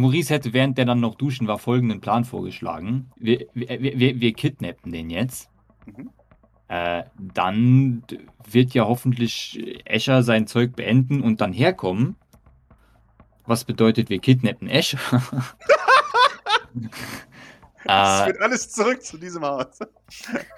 [0.00, 3.10] Maurice hätte, während der dann noch duschen war, folgenden Plan vorgeschlagen.
[3.16, 5.48] Wir, wir, wir, wir kidnappen den jetzt.
[5.86, 6.10] Mhm.
[6.68, 8.04] Äh, dann
[8.46, 12.16] wird ja hoffentlich Escher sein Zeug beenden und dann herkommen.
[13.46, 14.98] Was bedeutet, wir kidnappen Escher?
[17.84, 19.78] Es äh, führt alles zurück zu diesem Haus.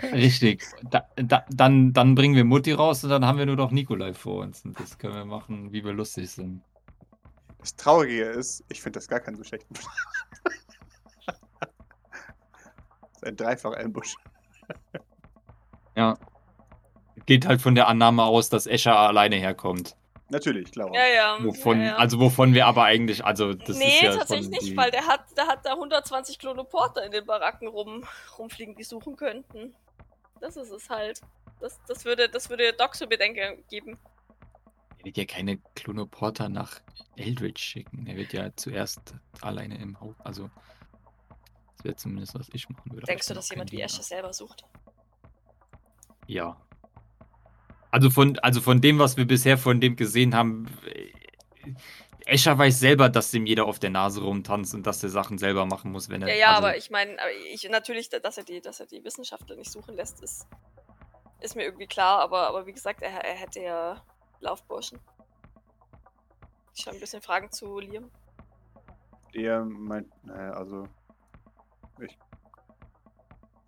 [0.03, 0.65] richtig.
[0.91, 4.15] Da, da, dann, dann bringen wir Mutti raus und dann haben wir nur noch Nikolai
[4.15, 4.65] vor uns.
[4.65, 6.63] Und das können wir machen, wie wir lustig sind.
[7.59, 9.93] Das Traurige ist, ich finde das gar keinen so schlechten Plan.
[11.27, 14.17] das ist ein Dreifach-Ambush.
[15.97, 16.19] Ja.
[17.27, 19.97] Geht halt von der Annahme aus, dass Escher alleine herkommt.
[20.31, 20.91] Natürlich, klar.
[20.95, 21.39] Ja, ja.
[21.45, 21.97] Wovon, ja, ja.
[21.97, 25.25] also wovon wir aber eigentlich, also das nee, ist ja tatsächlich nicht, weil der hat,
[25.37, 28.05] der hat da 120 Klonoporter in den Baracken rum,
[28.39, 29.75] rumfliegen, die suchen könnten.
[30.41, 31.21] Das ist es halt.
[31.61, 33.99] Das, das, würde, das würde Doc so Bedenken geben.
[34.99, 36.81] Er wird ja keine Klonoporter nach
[37.17, 38.07] Eldritch schicken.
[38.07, 40.15] Er wird ja zuerst alleine im Haus.
[40.21, 40.49] Also,
[41.77, 43.07] das wäre zumindest, was ich machen würde.
[43.07, 43.83] Denkst du, dass jemand wie.
[43.83, 44.65] Asher selber sucht?
[46.31, 46.57] Ja.
[47.91, 51.11] Also von, also von dem, was wir bisher von dem gesehen haben, äh,
[52.25, 55.67] Escher weiß selber, dass dem jeder auf der Nase rumtanzt und dass er Sachen selber
[55.67, 56.29] machen muss, wenn er.
[56.29, 57.17] Ja, ja, also, aber ich meine,
[57.53, 60.47] ich natürlich, dass er die, dass er die Wissenschaftler nicht suchen lässt, ist,
[61.41, 64.01] ist mir irgendwie klar, aber, aber wie gesagt, er, er hätte ja
[64.39, 65.01] Laufburschen.
[66.77, 68.09] Ich habe ein bisschen Fragen zu Liam.
[69.35, 70.85] Der meint, naja, also.
[72.01, 72.17] Ich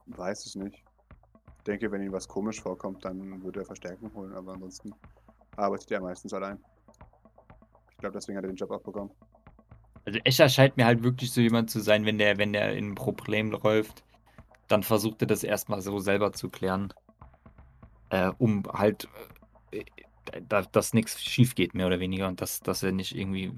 [0.07, 0.85] weiß es nicht.
[1.67, 4.93] Denke, wenn ihm was komisch vorkommt, dann würde er Verstärkung holen, aber ansonsten
[5.57, 6.59] arbeitet er meistens allein.
[7.93, 9.11] Ich glaube, deswegen hat er den Job auch bekommen.
[10.05, 12.91] Also Escher scheint mir halt wirklich so jemand zu sein, wenn der, wenn der in
[12.91, 14.03] ein Problem läuft,
[14.67, 16.93] dann versucht er das erstmal so selber zu klären.
[18.11, 19.09] Äh, um halt,
[19.71, 19.85] äh,
[20.49, 22.27] da, dass nichts schief geht, mehr oder weniger.
[22.27, 23.53] Und dass, dass er nicht irgendwie,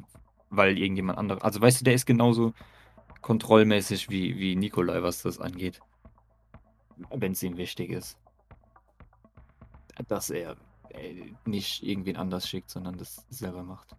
[0.51, 1.43] weil irgendjemand anderes.
[1.43, 2.53] Also weißt du, der ist genauso
[3.23, 5.81] kontrollmäßig wie, wie Nikolai, was das angeht.
[7.11, 8.18] Wenn es ihm wichtig ist.
[10.09, 10.57] Dass er
[10.90, 13.94] äh, nicht irgendwen anders schickt, sondern das selber macht.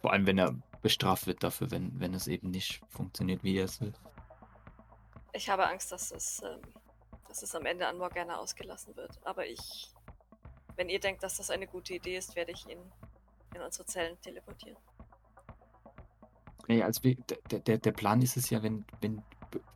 [0.00, 3.64] Vor allem, wenn er bestraft wird dafür, wenn, wenn es eben nicht funktioniert, wie er
[3.64, 3.92] es will.
[5.32, 6.60] Ich habe Angst, dass es, ähm,
[7.28, 9.18] dass es am Ende an Morgana ausgelassen wird.
[9.24, 9.92] Aber ich,
[10.76, 12.78] wenn ihr denkt, dass das eine gute Idee ist, werde ich ihn
[13.54, 14.76] in unsere Zellen teleportieren.
[16.68, 17.16] Nee, also wir,
[17.50, 19.22] der, der, der Plan ist es ja, wenn, wenn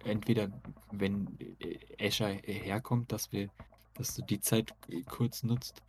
[0.04, 0.48] entweder
[0.90, 1.28] wenn
[1.61, 3.48] äh, Escher herkommt, dass wir,
[3.94, 5.82] dass du die Zeit äh, kurz nutzt.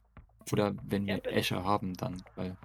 [0.52, 1.26] Oder wenn wir.
[1.26, 2.58] Escher haben dann, weil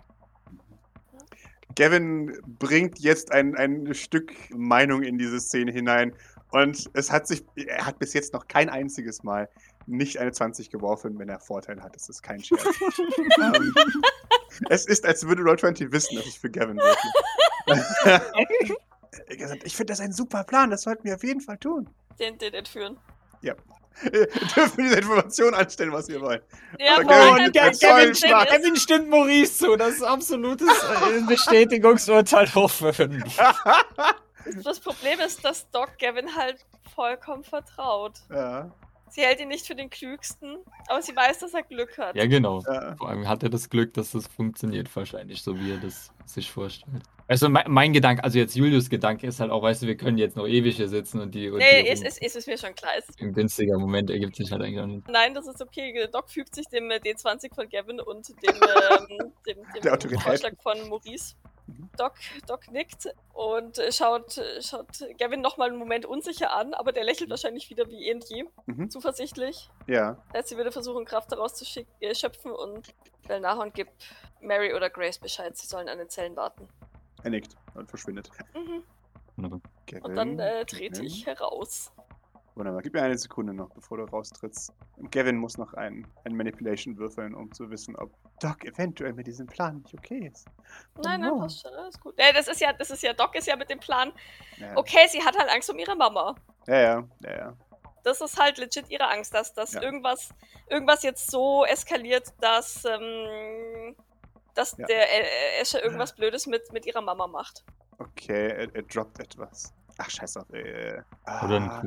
[1.76, 6.12] Gavin bringt jetzt ein, ein Stück Meinung in diese Szene hinein.
[6.50, 9.48] Und es hat sich, er hat bis jetzt noch kein einziges Mal
[9.86, 11.94] nicht eine 20 geworfen, wenn er Vorteil hat.
[11.94, 12.62] Das ist kein Scherz.
[13.40, 13.74] ähm,
[14.70, 18.22] es ist, als würde Roll20 wissen, dass ich für Gavin wirke.
[19.28, 21.88] Gesagt, ich finde das ein super Plan, das sollten wir auf jeden Fall tun.
[22.18, 22.96] Den, den entführen.
[23.42, 23.56] Ihr
[24.54, 26.44] dürft mir diese Information anstellen, was ihr wollt.
[26.78, 29.74] Ja, Aber Gavin- ist- Kevin stimmt Maurice zu.
[29.76, 33.24] Das ist absolutes äh, Bestätigungsurteil hoch für fünf.
[34.62, 38.14] Das Problem ist, dass Doc Gavin halt vollkommen vertraut.
[38.30, 38.70] ja,
[39.10, 42.16] Sie hält ihn nicht für den klügsten, aber sie weiß, dass er Glück hat.
[42.16, 42.62] Ja, genau.
[42.66, 42.96] ja.
[42.96, 46.50] Vor allem hat er das Glück, dass das funktioniert wahrscheinlich, so wie er das sich
[46.50, 47.02] vorstellt.
[47.26, 50.16] Also mein, mein Gedanke, also jetzt Julius Gedanke ist halt auch, weißt du, wir können
[50.16, 52.56] jetzt noch ewig hier sitzen und die, und nee, die ist, ist, ist es mir
[52.56, 52.92] schon klar.
[52.96, 55.06] Es, ein günstiger Moment ergibt sich halt eigentlich auch nicht.
[55.08, 56.08] nein, das ist okay.
[56.10, 59.58] Doc fügt sich dem äh, D20 von Gavin und dem, ähm, dem,
[60.10, 60.18] dem.
[60.20, 61.34] Vorschlag von Maurice.
[61.68, 61.90] Mhm.
[61.96, 62.14] Doc,
[62.46, 64.86] Doc nickt und schaut, schaut
[65.18, 68.44] Gavin nochmal einen Moment unsicher an, aber der lächelt wahrscheinlich wieder wie eh und je.
[68.66, 68.90] Mhm.
[68.90, 69.70] Zuversichtlich.
[69.86, 70.16] ja.
[70.32, 71.64] Das heißt, sie würde versuchen, Kraft daraus zu
[72.00, 72.94] äh, schöpfen und
[73.26, 73.92] Bell nach und gibt
[74.40, 76.68] Mary oder Grace Bescheid, sie sollen an den Zellen warten.
[77.22, 78.30] Er nickt und verschwindet.
[78.54, 78.82] Mhm.
[79.86, 81.92] Gavin, Und dann äh, trete ich heraus.
[82.58, 82.82] Wunderbar.
[82.82, 84.72] Gib mir eine Sekunde noch, bevor du raustrittst.
[84.96, 89.28] Und Gavin muss noch ein, ein Manipulation würfeln, um zu wissen, ob Doc eventuell mit
[89.28, 90.46] diesem Plan nicht okay ist.
[91.04, 91.38] Nein, nein, no.
[91.38, 92.14] passt schon, alles gut.
[92.16, 94.12] Äh, das ist ja, das ist ja, Doc ist ja mit dem Plan,
[94.56, 96.34] Ja, okay, sie hat halt Angst um ihre Mama.
[96.66, 97.08] ja, ja.
[97.20, 97.56] ja, ja.
[98.02, 99.82] Das ist halt legit ihre Angst, dass, dass Ja.
[99.82, 100.30] irgendwas,
[100.68, 103.94] irgendwas jetzt so eskaliert, dass, ähm,
[104.54, 104.86] dass Ja.
[104.86, 107.64] der äh, Escher irgendwas Blödes mit, mit ihrer Mama macht.
[107.98, 109.72] Okay, er, er droppt etwas.
[109.98, 110.50] Ach, scheiß auf.
[110.52, 111.02] Äh,
[111.44, 111.80] Oder ein ah.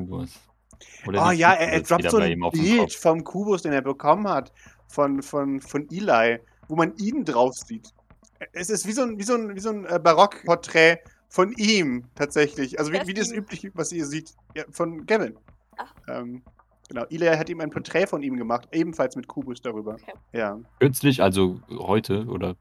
[1.04, 1.22] Kubus.
[1.22, 4.52] Oh ja, er, er droppt so ein Bild vom Kubus, den er bekommen hat,
[4.88, 7.94] von, von, von Eli, wo man ihn drauf sieht.
[8.54, 12.06] Es ist wie so ein, wie so ein, wie so ein äh, Barockporträt von ihm
[12.16, 12.80] tatsächlich.
[12.80, 15.38] Also wie, wie ist das übliche, was ihr seht, ja, von Gavin.
[15.78, 15.94] Ach.
[16.08, 16.42] Ähm,
[16.90, 19.94] genau, Eli hat ihm ein Porträt von ihm gemacht, ebenfalls mit Kubus darüber.
[19.94, 20.14] Okay.
[20.34, 20.60] Ja.
[20.80, 22.56] Kürzlich, also heute, oder?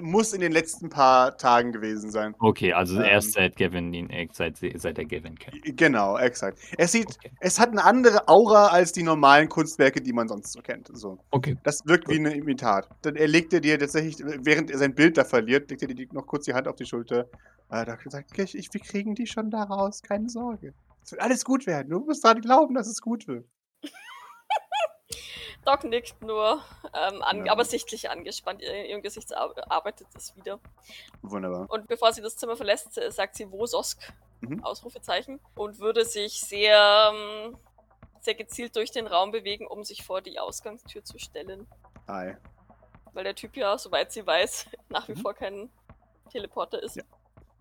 [0.00, 2.34] Muss in den letzten paar Tagen gewesen sein.
[2.38, 3.04] Okay, also Ähm.
[3.04, 5.76] erst seit Gavin ihn, äh, seit, seit er Gavin kennt.
[5.76, 6.58] Genau, exakt.
[6.76, 7.30] Es sieht, Okay.
[7.40, 10.88] es hat eine andere Aura als die normalen Kunstwerke, die man sonst so kennt.
[10.92, 11.18] So.
[11.30, 11.56] Okay.
[11.64, 12.88] Das wirkt wie ein Imitat.
[13.02, 16.26] Dann er legte dir tatsächlich, während er sein Bild da verliert, legte er dir noch
[16.26, 17.26] kurz die Hand auf die Schulter.
[17.70, 17.96] Äh, da
[18.36, 20.74] ich, ich, wir kriegen die schon da raus, keine Sorge.
[21.04, 21.88] Es wird alles gut werden.
[21.90, 23.46] Du musst daran glauben, dass es gut wird.
[25.64, 26.62] Doc nickt nur,
[26.94, 27.52] ähm, an, Ja.
[27.52, 28.62] aber sichtlich angespannt.
[28.62, 30.58] Ihr, ihrem Gesicht arbeitet es wieder.
[31.22, 31.66] Wunderbar.
[31.70, 34.62] Und bevor sie das Zimmer verlässt, äh, sagt sie Wososk, Mhm.
[34.62, 37.58] Ausrufezeichen, und würde sich sehr, ähm,
[38.20, 41.66] sehr gezielt durch den Raum bewegen, um sich vor die Ausgangstür zu stellen.
[42.06, 42.36] Hi.
[43.14, 45.22] Weil der Typ ja, soweit sie weiß, nach wie Mhm.
[45.22, 45.70] vor kein
[46.30, 46.96] Teleporter ist.
[46.96, 47.02] Ja.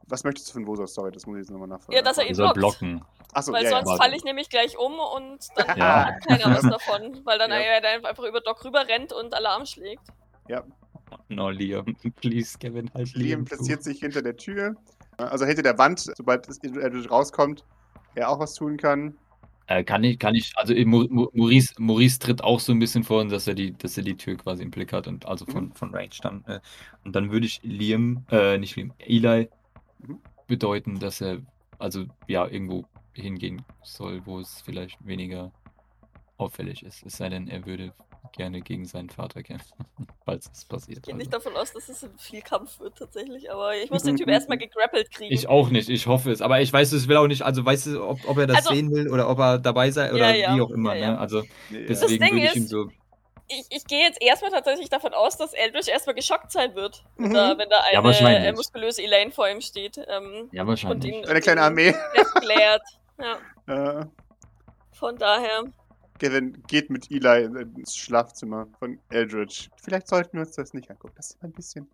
[0.10, 0.94] Was möchtest du von Vosos?
[0.94, 1.94] Sorry, das muss ich jetzt nochmal nachfragen.
[1.94, 2.56] Ja, dass er ihn Er blockt.
[2.80, 3.02] blocken.
[3.34, 3.98] Achso, Weil ja, sonst ja.
[3.98, 6.06] falle ich nämlich gleich um und dann Ja.
[6.08, 7.22] hat keiner was davon.
[7.26, 7.58] Weil dann Ja.
[7.58, 10.04] er dann einfach über Doc rüber rennt und Alarm schlägt.
[11.30, 11.96] No, Liam.
[12.22, 13.46] Please, Gavin, halt Liam Liam.
[13.46, 14.76] platziert sich hinter der Tür.
[15.18, 17.64] Also hinter der Wand, sobald es Edward rauskommt,
[18.16, 19.18] er auch was tun kann.
[19.68, 23.48] Äh, kann ich, kann ich, also Maurice, Maurice tritt auch so ein bisschen vor, dass
[23.48, 25.72] er die, dass er die Tür quasi im Blick hat und also von, Mhm.
[25.74, 26.46] von Range dann.
[26.48, 26.60] Äh,
[27.04, 29.50] und dann würde ich Liam, äh, nicht Liam, Eli
[30.00, 30.20] Mhm.
[30.48, 31.40] bedeuten, dass er
[31.80, 35.52] also ja irgendwo hingehen soll, wo es vielleicht weniger
[36.38, 37.04] auffällig ist.
[37.06, 37.94] Es sei denn, er würde
[38.36, 39.74] gerne gegen seinen Vater kämpfen,
[40.26, 40.98] falls es passiert.
[41.00, 41.18] Ich gehe Also.
[41.20, 44.28] nicht davon aus, dass es ein viel Kampf wird tatsächlich, aber ich muss den Typ
[44.28, 45.34] erstmal gegrappelt kriegen.
[45.34, 46.42] Ich auch nicht, ich hoffe es.
[46.42, 48.74] Aber ich weiß, es will auch nicht, also weißt du, ob, ob er das Also-
[48.74, 50.94] sehen will oder ob er dabei sei oder Ja, ja, wie auch immer.
[50.96, 51.12] ja, ja.
[51.14, 51.20] Ne?
[51.20, 51.46] Also Ja.
[51.88, 52.90] deswegen würde ich ihm so.
[53.50, 57.30] Ich, ich gehe jetzt erstmal tatsächlich davon aus, dass Eldridge erstmal geschockt sein wird, wenn,
[57.30, 57.34] Mhm.
[57.34, 58.44] da, wenn da Ja, eine wahrscheinlich.
[58.50, 61.14] äh, muskulöse Elaine vor ihm steht ähm, Ja, und wahrscheinlich.
[61.14, 61.94] ihn Eine kleine Armee.
[62.42, 62.84] klärt.
[63.20, 63.38] Ja,
[64.02, 64.06] Äh,
[64.94, 65.64] von daher.
[66.20, 67.44] Kevin geht mit Eli
[67.78, 69.68] ins Schlafzimmer von Eldridge.
[69.84, 71.14] Vielleicht sollten wir uns das nicht angucken.
[71.16, 71.88] Das ist ein bisschen.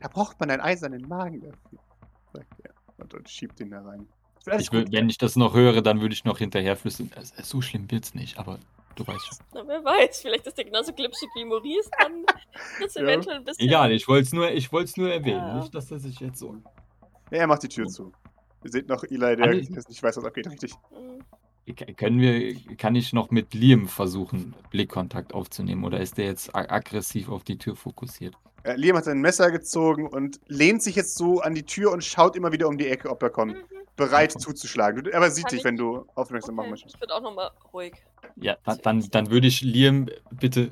[0.00, 1.78] Da braucht man einen eisernen Magen dafür.
[2.32, 2.70] Sagt er.
[2.96, 4.08] Und, und schiebt ihn da rein.
[4.58, 7.10] Ich will, wenn ich das noch höre, dann würde ich noch hinterher flüstern.
[7.16, 8.58] "Es- es- So schlimm wird's nicht, aber
[8.98, 9.38] du weißt schon.
[9.54, 12.24] Na, wer weiß, vielleicht ist der genauso glitschig wie Maurice, dann
[12.84, 13.02] ist Ja.
[13.02, 13.66] eventuell ein bisschen.
[13.66, 15.38] Egal, ich wollte es nur, ich nur erwähnen.
[15.38, 15.58] Ja.
[15.60, 16.56] Nicht, dass er sich jetzt so.
[17.30, 18.12] Ja, er macht die Tür zu.
[18.64, 20.74] Ihr seht noch Eli, der Alle- nicht weiß, was abgeht, richtig.
[20.90, 21.24] Mhm.
[21.96, 27.28] Können wir, kann ich noch mit Liam versuchen, Blickkontakt aufzunehmen oder ist der jetzt aggressiv
[27.28, 28.34] auf die Tür fokussiert?
[28.62, 32.02] Äh, Liam hat sein Messer gezogen und lehnt sich jetzt so an die Tür und
[32.02, 33.54] schaut immer wieder um die Ecke, ob er kommt.
[33.54, 33.62] Mhm.
[33.98, 35.04] Bereit zuzuschlagen.
[35.04, 36.94] Du, aber er sieht Kann dich, ich- wenn du aufmerksam machen Okay, möchtest.
[36.94, 37.94] ich bin auch nochmal ruhig.
[38.36, 40.70] Ja, dann, dann, dann würde ich Liam bitte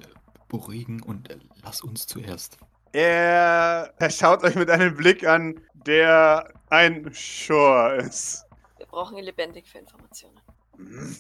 [0.48, 2.56] beruhigen und äh, lass uns zuerst.
[2.92, 8.46] Er, er schaut euch mit einem Blick an, der ein Shore ist.
[8.78, 10.40] Wir brauchen ihn lebendig für Informationen.
[10.76, 11.16] Hm,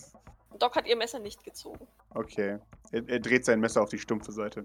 [0.58, 1.86] Doc hat ihr Messer nicht gezogen.
[2.14, 2.58] Okay.
[2.92, 4.64] Er, er dreht sein Messer auf die stumpfe Seite.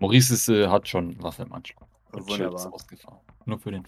[0.00, 1.86] Maurice ist, äh, hat schon Waffe im Anschlag.
[2.16, 2.72] Ist Wunderbar.
[2.74, 3.18] ausgefahren.
[3.44, 3.86] Nur für den.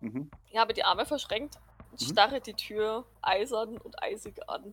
[0.00, 0.30] Mhm.
[0.46, 1.58] Ich habe die Arme verschränkt
[1.92, 2.12] und Mhm.
[2.12, 4.72] starre die Tür eisern und eisig an.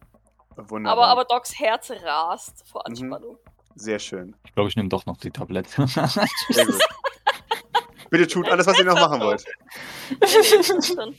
[0.56, 1.04] Wunderbar.
[1.10, 2.92] Aber, aber Docs Herz rast vor Mhm.
[2.92, 3.38] Anspannung.
[3.76, 4.36] Sehr schön.
[4.46, 5.86] Ich glaube, ich nehme doch noch die Tablette.
[6.50, 6.80] Sehr gut.
[8.10, 9.44] Bitte tut alles, was ihr noch machen wollt.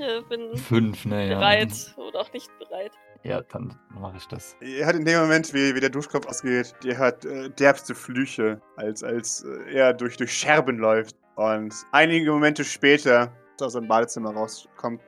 [0.00, 1.38] Ich äh, bin Fünf, naja.
[1.38, 2.92] bereit oder auch nicht bereit.
[3.24, 4.56] Ja, dann mache ich das.
[4.60, 8.60] Ihr hört in dem Moment, wie, wie der Duschkopf ausgeht, ihr hört äh, derbste Flüche,
[8.76, 11.16] als, als äh, er durch, durch Scherben läuft.
[11.34, 13.32] Und einige Momente später
[13.62, 15.02] aus seinem Badezimmer rauskommt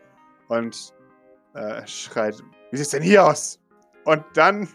[0.48, 0.94] und
[1.55, 3.61] äh, schreit, wie sieht's denn hier aus?
[4.05, 4.68] Und dann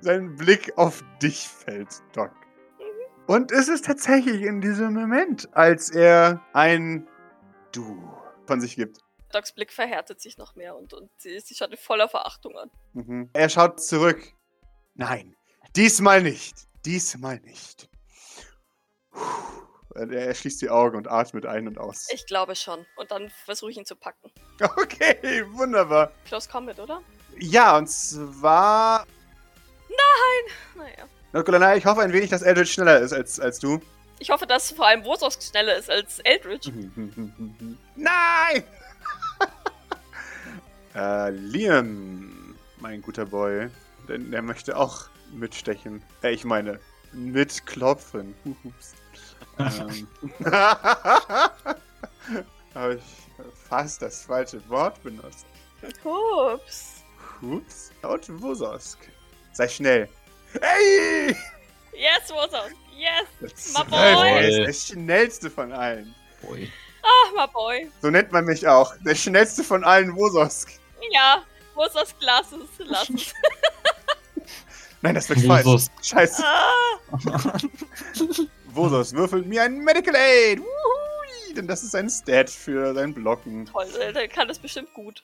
[0.00, 2.30] sein Blick auf dich fällt, Doc.
[3.26, 7.08] Und es ist tatsächlich in diesem Moment, als er ein
[7.72, 8.02] Du
[8.46, 8.98] von sich gibt.
[9.32, 12.70] Docs Blick verhärtet sich noch mehr und, und sie, sie schaut in voller Verachtung an.
[12.92, 13.30] Mhm.
[13.32, 14.20] Er schaut zurück.
[14.94, 15.34] Nein,
[15.74, 16.66] diesmal nicht.
[16.84, 17.88] Diesmal nicht.
[19.10, 19.61] Puh.
[19.94, 22.08] Er schließt die Augen und atmet ein und aus.
[22.12, 22.86] Ich glaube schon.
[22.96, 24.30] Und dann versuche ich ihn zu packen.
[24.60, 26.12] Okay, wunderbar.
[26.24, 27.02] Close Combat, oder?
[27.38, 29.06] Ja, und zwar.
[30.76, 31.04] Naja.
[31.32, 33.80] Nikolai, ich hoffe ein wenig, dass Eldritch schneller ist als, als du.
[34.18, 36.70] Ich hoffe, dass vor allem Wosos schneller ist als Eldritch.
[37.96, 38.64] Nein!
[40.94, 43.68] äh, Liam, mein guter Boy,
[44.08, 46.02] denn der möchte auch mitstechen.
[46.22, 46.78] Äh, ich meine,
[47.12, 48.34] mitklopfen.
[48.44, 48.94] Hups.
[49.58, 50.08] Ähm,
[52.74, 53.02] Habe ich
[53.68, 55.46] fast das falsche Wort benutzt.
[56.04, 57.04] Ups.
[57.40, 57.90] Hups.
[58.02, 58.98] Und Wososk.
[59.52, 60.08] Sei schnell.
[60.60, 61.36] Ey!
[61.92, 62.70] Yes, Wosos.
[62.96, 63.26] Yes.
[63.40, 63.84] Das My
[64.14, 64.48] boy.
[64.48, 66.14] ist der schnellste von allen.
[66.40, 66.70] Boy.
[67.02, 67.90] Ah, my boy.
[68.00, 68.94] So nennt man mich auch.
[69.04, 70.72] Der schnellste von allen Wososk.
[71.10, 71.42] Ja,
[71.74, 72.78] Wosos Glas ist.
[72.78, 73.34] Lass es.
[75.02, 75.86] Nein, das wird falsch.
[76.00, 76.44] Scheiße.
[76.44, 77.58] Ah,
[78.74, 80.60] Vosos würfelt mir ein Medical Aid.
[80.60, 83.66] Wuhui, denn das ist ein Stat für sein Blocken.
[83.66, 85.22] toll, äh, der kann das bestimmt gut.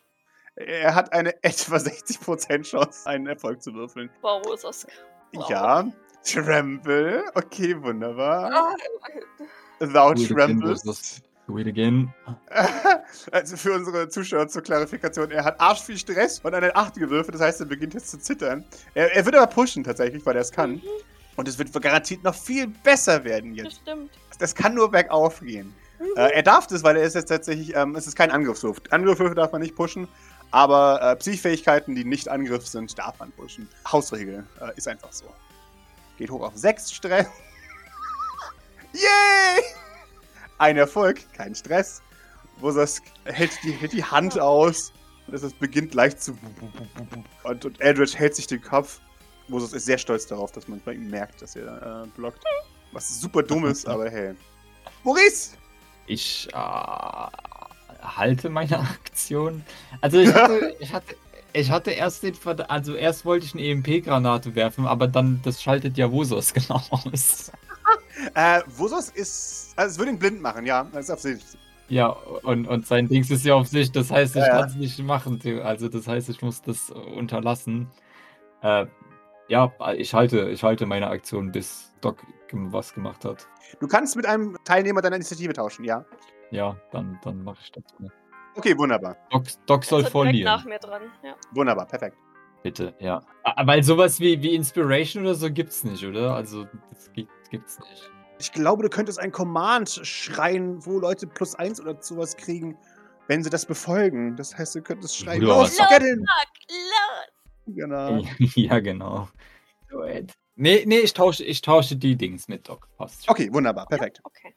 [0.56, 4.10] Er hat eine etwa 60% Chance, einen Erfolg zu würfeln.
[4.22, 4.86] Wow, Wosos.
[5.32, 5.48] Wow.
[5.50, 5.92] Ja.
[6.24, 7.24] Trample.
[7.34, 8.52] Okay, wunderbar.
[8.52, 8.74] Ah,
[9.78, 11.22] Thou Do it again, tramplest.
[11.46, 12.12] Do it again.
[13.32, 17.34] Also für unsere Zuschauer zur Klarifikation, er hat arsch viel Stress und eine 8 gewürfelt,
[17.34, 18.64] das heißt, er beginnt jetzt zu zittern.
[18.94, 20.72] Er, er wird aber pushen tatsächlich, weil er es kann.
[20.72, 20.82] Mhm,
[21.38, 23.84] Und es wird garantiert noch viel besser werden jetzt.
[23.84, 24.10] bestimmt.
[24.40, 25.72] Das kann nur bergauf gehen.
[26.00, 26.06] Mhm.
[26.16, 28.78] Äh, er darf das, weil er ist jetzt tatsächlich, ähm, es ist kein Angriffswurf.
[28.90, 30.08] Angriffswürfe darf man nicht pushen,
[30.50, 33.68] aber äh, Psychfähigkeiten, die nicht Angriff sind, darf man pushen.
[33.86, 35.26] Hausregel, äh, ist einfach so.
[36.16, 37.28] Geht hoch auf 6 Stress.
[38.92, 39.62] Yay!
[40.58, 42.02] Ein Erfolg, kein Stress.
[42.56, 44.92] Vosask hält die, hält die Hand aus
[45.28, 46.36] und es beginnt leicht zu.
[47.44, 48.98] Und, und Eldritch hält sich den Kopf.
[49.48, 52.42] Vosask ist sehr stolz darauf, dass man bei ihm merkt, dass er äh, blockt.
[52.92, 54.34] Was super dumm ist, aber hey.
[55.04, 55.56] Maurice!
[56.06, 59.62] Ich äh, halte meine Aktion.
[60.00, 61.16] Also ich hatte, ich hatte,
[61.52, 65.62] ich hatte erst den Verdacht, also erst wollte ich eine EMP-Granate werfen, aber dann, das
[65.62, 67.52] schaltet ja Vosos genau aus.
[68.34, 69.72] Äh, Vosos ist.
[69.76, 70.84] Also, es würde ihn blind machen, ja.
[70.92, 71.42] Das ist auf sich.
[71.88, 74.48] Ja, und, und sein Dings ist ja auf sich, das heißt, ich ja.
[74.48, 75.40] kann es nicht machen.
[75.62, 77.88] Also das heißt, ich muss das äh, unterlassen.
[78.62, 78.86] Äh,
[79.48, 82.18] ja, ich halte, ich halte meine Aktion, bis Doc
[82.52, 83.46] was gemacht hat.
[83.80, 86.04] Du kannst mit einem Teilnehmer deiner Initiative tauschen, ja.
[86.50, 87.84] Ja, dann, dann mache ich das.
[88.54, 89.16] Okay, wunderbar.
[89.30, 91.02] Doc, Doc soll direkt nach mir dran.
[91.22, 91.34] Ja.
[91.52, 92.16] Wunderbar, perfekt.
[92.62, 93.20] Bitte, ja.
[93.64, 96.34] Weil sowas wie, wie Inspiration oder so gibt's nicht, oder?
[96.34, 98.10] Also, das gibt, gibt's nicht.
[98.40, 102.76] Ich glaube, du könntest ein Command schreien, wo Leute plus eins oder sowas kriegen,
[103.26, 104.36] wenn sie das befolgen.
[104.36, 105.48] Das heißt, du könntest schreien, Ja.
[105.48, 106.18] los, get in!
[106.18, 107.37] Los!
[107.68, 108.22] Genau.
[108.38, 109.28] ja, genau.
[110.56, 112.88] Nee, nee, ich tausche, ich tausche die Dings mit Doc.
[112.96, 113.32] Passt schon.
[113.32, 114.20] Okay, wunderbar, perfekt.
[114.24, 114.54] Okay.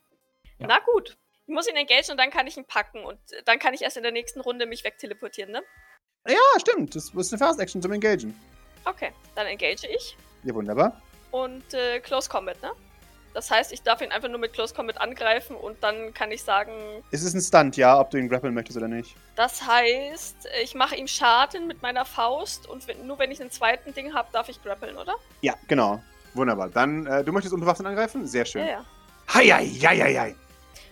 [0.58, 0.68] Ja.
[0.68, 1.18] Na gut.
[1.48, 3.82] Ich muss ihn engagieren und dann kann ich ihn packen und äh, dann kann ich
[3.82, 5.62] erst in der nächsten Runde mich wegteleportieren, ne?
[6.28, 6.96] Ja, stimmt.
[6.96, 8.34] Das ist eine Fast Action zum Engagen.
[8.86, 11.02] Okay, dann engage ich Ja, wunderbar.
[11.32, 12.72] und äh, Close Combat, ne?
[13.34, 16.44] Das heißt, ich darf ihn einfach nur mit Close Combat angreifen und dann kann ich
[16.44, 16.72] sagen,
[17.12, 19.16] Es ist ein Stunt, ja, ob du ihn grappeln möchtest oder nicht.
[19.36, 23.94] das heißt, ich mache ihm Schaden mit meiner Faust und nur wenn ich einen zweiten
[23.94, 25.16] Ding habe, darf ich grappeln, oder?
[25.42, 26.02] Ja, genau.
[26.34, 26.70] Wunderbar.
[26.70, 28.26] Dann, äh, du möchtest unbewaffnet angreifen?
[28.28, 28.66] Sehr schön.
[28.66, 28.86] Ja, ja.
[29.34, 30.36] Hei, hei, hei, hei, hei.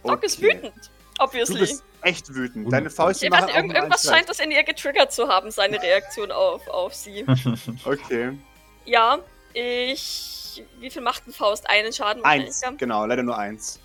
[0.03, 0.55] Doc ist Okay.
[0.55, 0.73] wütend,
[1.17, 1.59] Du obviously.
[1.59, 2.71] bist echt wütend.
[2.71, 5.77] Deine Fäuste Ich weiß nicht, irgend, irgendwas scheint das in ihr getriggert zu haben, seine
[5.81, 7.25] Reaktion auf, auf sie.
[7.85, 8.37] Okay.
[8.85, 9.19] Ja,
[9.53, 10.38] ich.
[10.79, 11.69] Wie viel macht ein Faust?
[11.69, 12.23] Einen Schaden?
[12.23, 13.79] Eins, genau, leider nur eins.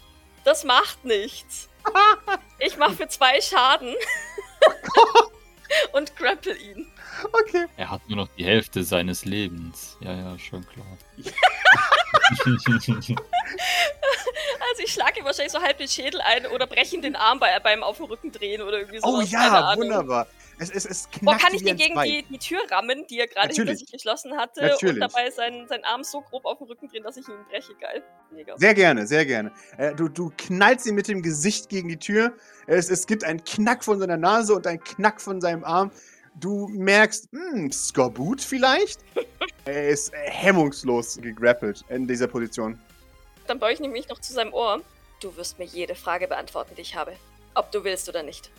[0.45, 1.69] Das macht nichts.
[2.61, 3.95] Ich mache für zwei Schaden.
[5.93, 6.91] und grapple ihn.
[7.33, 7.67] Okay.
[7.77, 9.97] Er hat nur noch die Hälfte seines Lebens.
[10.01, 10.87] Ja, ja, schon klar.
[14.71, 17.39] Also ich schlage ihm wahrscheinlich so halb den Schädel ein oder breche ihm den Arm
[17.39, 19.07] bei, beim auf den Rücken drehen oder irgendwie so.
[19.07, 20.27] Oh ja, wunderbar.
[20.59, 23.53] Es, es, es Boah, kann ich ein gegen die, die Tür rammen, die er gerade
[23.53, 24.95] hinter sich geschlossen hatte Natürlich.
[24.95, 27.75] und dabei seinen, seinen Arm so grob auf den Rücken drehen, dass ich ihn breche.
[27.81, 28.03] Geil.
[28.31, 28.57] Mega.
[28.57, 29.53] Sehr gerne, sehr gerne.
[29.79, 32.33] Äh, du, du knallst ihn mit dem Gesicht gegen die Tür.
[32.67, 35.91] Es, es gibt einen Knack von seiner Nase und einen Knack von seinem Arm.
[36.37, 39.01] Du merkst, hm, Skorbut vielleicht?
[39.65, 42.79] er ist hemmungslos gegrappelt in dieser Position.
[43.47, 44.83] Dann baue ich nämlich noch zu seinem Ohr.
[45.21, 47.13] Du wirst mir jede Frage beantworten, die ich habe.
[47.55, 48.51] Ob du willst oder nicht.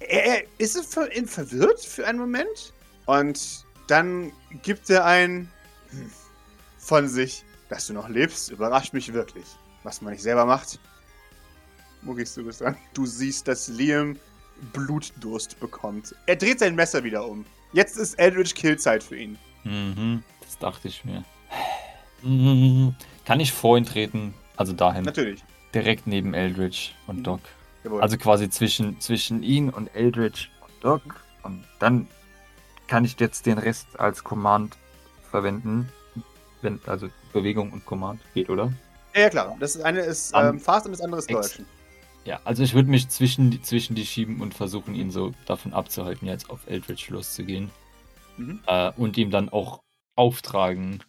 [0.00, 2.72] Er, ist in verwirrt für einen Moment
[3.06, 4.32] und dann
[4.62, 5.50] gibt er ein
[5.90, 6.10] hm,
[6.78, 9.44] von sich, dass du noch lebst, überrascht mich wirklich.
[9.82, 10.78] Was man nicht selber macht.
[12.02, 12.76] Maurice, du bist dran.
[12.94, 14.16] Du siehst, dass Liam
[14.72, 16.14] Blutdurst bekommt.
[16.26, 17.44] Er dreht sein Messer wieder um.
[17.72, 19.38] Jetzt ist Eldritch Killzeit für ihn.
[19.64, 21.24] mhm, das dachte ich mir.
[22.22, 22.94] Mhm.
[23.24, 24.34] Kann ich vor ihn treten?
[24.56, 25.04] Also dahin.
[25.04, 25.44] Natürlich.
[25.74, 27.40] Direkt neben Eldritch und Doc.
[27.84, 28.00] Jawohl.
[28.00, 31.02] Also quasi zwischen, zwischen ihn und Eldritch und Doc.
[31.42, 32.08] Und dann
[32.86, 34.76] kann ich jetzt den Rest als Command
[35.30, 35.88] verwenden.
[36.62, 38.72] Wenn, also Bewegung und Command geht, oder?
[39.14, 39.56] ja, ja, klar.
[39.60, 41.66] Das eine ist ähm, Fast und das andere ist Deutschen.
[42.24, 45.72] Ja, also ich würde mich zwischen die, zwischen die schieben und versuchen, ihn so davon
[45.72, 47.70] abzuhalten, jetzt auf Eldritch loszugehen.
[48.36, 48.60] Mhm.
[48.66, 49.80] Äh, und ihm dann auch
[50.16, 51.02] auftragen.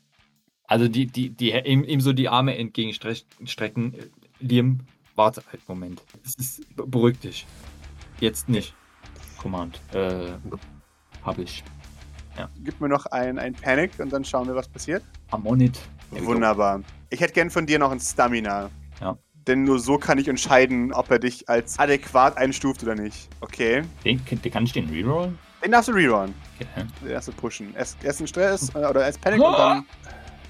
[0.64, 3.94] Also die, die, die, ihm, ihm so die Arme entgegenstrecken.
[3.96, 4.10] Äh,
[4.40, 4.82] Liam,
[5.20, 6.02] warte halt, Moment.
[6.26, 7.46] Es ist, be- beruhig dich.
[8.20, 8.74] Jetzt nicht.
[9.38, 9.80] Command.
[9.94, 10.32] Äh,
[11.24, 11.64] hab ich.
[12.64, 15.04] Gib mir noch ein, ein Panic und dann schauen wir, was passiert.
[15.32, 15.74] I'm on it.
[16.10, 16.32] There we go.
[16.34, 16.82] Wunderbar.
[17.10, 18.70] Ich hätte gern von dir noch ein Stamina.
[19.02, 19.18] Ja.
[19.46, 23.28] Denn nur so kann ich entscheiden, ob er dich als adäquat einstuft oder nicht.
[23.42, 23.84] Okay.
[24.06, 25.38] Den, den kann ich den rerollen?
[25.62, 26.34] Den darfst du rerollen.
[26.56, 26.86] Okay.
[27.02, 27.76] Den darfst du pushen.
[27.76, 29.86] Erst, erst ein Stress äh, oder erst Panic und dann.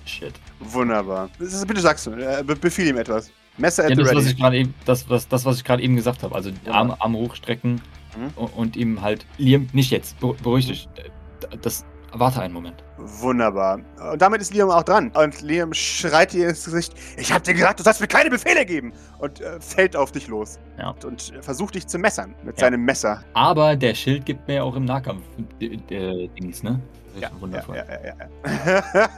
[0.06, 0.34] Shit.
[0.60, 1.30] Wunderbar.
[1.40, 2.12] Bitte sagst du.
[2.12, 3.32] Äh, be befiehl ihm etwas.
[3.60, 5.96] Messer at Ja, das, was ich gerade eben, das, was, das, was ich gerade eben
[5.96, 6.34] gesagt habe.
[6.36, 6.74] Also Ja.
[6.74, 7.82] Arme, Arme hochstrecken
[8.18, 8.30] Mhm.
[8.38, 9.26] und, und ihm halt.
[9.38, 10.18] Liam, nicht jetzt.
[10.20, 10.88] Beru- Beruhig dich.
[10.98, 11.86] D- Das.
[12.12, 12.84] Warte einen Moment.
[12.98, 13.82] Wunderbar.
[14.12, 15.12] Und damit ist Liam auch dran.
[15.12, 18.66] Und Liam schreit dir ins Gesicht: Ich hab dir gesagt, du sollst mir keine Befehle
[18.66, 18.94] geben!
[19.20, 20.58] Und äh, fällt auf dich los.
[20.80, 20.90] Ja.
[20.90, 22.62] Und, und äh, versucht dich zu messern mit Ja.
[22.66, 23.24] seinem Messer.
[23.36, 25.22] Aber der Schild gibt mir ja auch im Nahkampf
[25.62, 26.80] äh, äh, Dings, ne?
[27.20, 27.76] Ja, wundervoll.
[27.78, 28.14] Ja, ja,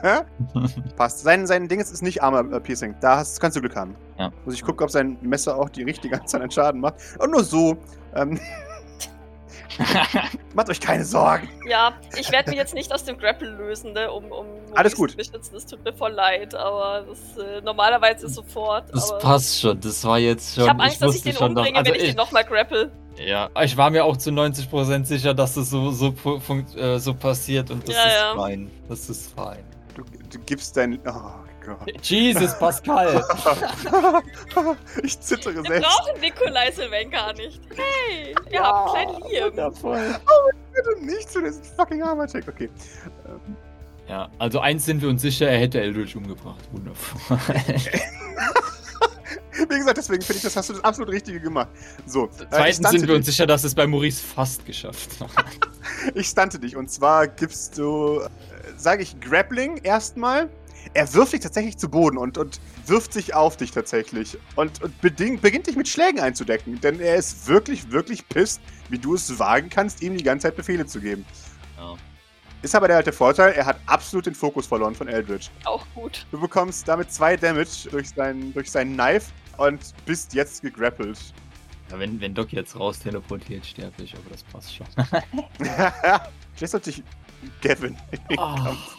[0.06, 0.26] ja.
[0.96, 1.20] Passt.
[1.20, 2.96] Sein, sein Ding ist, ist nicht Armor-Piercing.
[3.02, 3.96] Da hast, kannst du Glück haben.
[4.46, 6.96] Muss ich gucken, ob sein Messer auch die richtige Anzahl an Schaden macht.
[7.20, 7.78] Und nur so.
[8.16, 8.40] Ähm,
[10.54, 11.50] macht euch keine Sorgen.
[11.68, 15.12] Ja, ich werde mich jetzt nicht aus dem Grapple lösen, ne, um, um Alles gut.
[15.12, 15.54] zu beschützen.
[15.54, 18.86] Das tut mir voll leid, aber das äh, normalerweise sofort.
[18.94, 19.80] Das aber passt schon.
[19.80, 20.64] Das war jetzt schon.
[20.64, 22.92] ich habe Angst, dass ich den umbringe, also wenn ich, den nochmal grapple.
[23.18, 27.14] Ja, ich war mir auch zu 90% sicher, dass das so, so, funkt- äh, so
[27.14, 28.36] passiert und das Ja, ist ja.
[28.36, 28.72] fein.
[28.88, 29.64] Das ist fein.
[29.96, 31.00] Du, du gibst dein.
[31.06, 31.12] Oh
[31.66, 31.92] Gott.
[32.06, 33.24] Jesus, Pascal!
[35.04, 35.90] ich zittere Wir selbst.
[35.90, 37.62] brauchen Nikolai Sylvain gar nicht.
[37.76, 39.50] Hey, wir haben einen kleinen Liam.
[39.52, 40.16] Wundervoll.
[40.74, 42.48] Bitte nicht zu diesem fucking Armor-Check.
[42.48, 42.70] Okay.
[43.28, 43.56] Ähm,
[44.08, 46.64] Ja, also eins sind wir uns sicher, er hätte Eldritch umgebracht.
[46.72, 47.38] Wundervoll.
[49.70, 51.68] Wie gesagt, deswegen finde ich, das hast du das absolut Richtige gemacht.
[52.06, 52.26] So.
[52.26, 55.30] äh, Zweitens sind wir uns sicher, dass es bei Maurice fast geschafft hat.
[56.16, 56.76] Ich stante dich.
[56.76, 58.30] Und zwar gibst du, äh,
[58.76, 60.50] sage ich, Grappling erstmal.
[60.94, 64.38] Er wirft dich tatsächlich zu Boden und, und wirft sich auf dich tatsächlich.
[64.56, 66.82] Und, und beding, beginnt dich mit Schlägen einzudecken.
[66.82, 70.56] Denn er ist wirklich, wirklich pisst, wie du es wagen kannst, ihm die ganze Zeit
[70.58, 71.26] Befehle zu geben.
[71.78, 71.96] Ja.
[72.62, 75.50] Ist aber der alte Vorteil, er hat absolut den Fokus verloren von Eldritch.
[75.64, 76.28] Auch gut.
[76.30, 81.18] Du bekommst damit zwei Damage durch, sein, durch seinen Knife und bist jetzt gegrappelt.
[81.90, 84.86] Ja, wenn, wenn Doc jetzt raus teleportiert, sterbe ich, aber das passt schon.
[86.56, 87.04] Vielleicht sollte ich
[87.62, 88.56] Gavin in den Ah.
[88.64, 88.98] Kampf.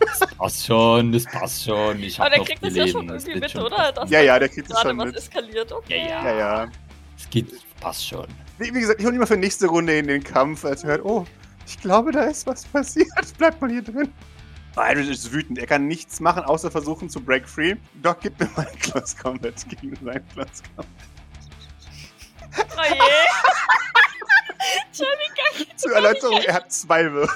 [0.00, 2.02] Das passt schon, das passt schon.
[2.02, 3.92] Ich Aber der noch kriegt das ja schon das irgendwie mit, schon oder?
[3.92, 5.16] Dass Ja, ja, der kriegt gerade schon was mit.
[5.16, 5.72] eskaliert.
[5.72, 6.06] Okay.
[6.08, 6.68] Ja, Ja, ja.
[7.16, 7.48] Es geht,
[7.80, 8.26] passt schon.
[8.58, 10.90] Wie, wie gesagt, ich hole ihn mal für nächste Runde in den Kampf, als er
[10.90, 11.24] hört, oh,
[11.66, 13.08] ich glaube, da ist was passiert.
[13.38, 14.12] Bleibt mal hier drin.
[14.76, 15.58] Iris ist wütend.
[15.58, 17.76] Er kann nichts machen, außer versuchen zu break free.
[18.02, 20.86] Doc, gib mir mal ein Close Combat gegen seinen Close Combat.
[22.76, 22.98] Oh je.
[24.86, 25.76] Entschuldigung.
[25.76, 27.32] Zur Erläuterung, er hat zwei Würfe.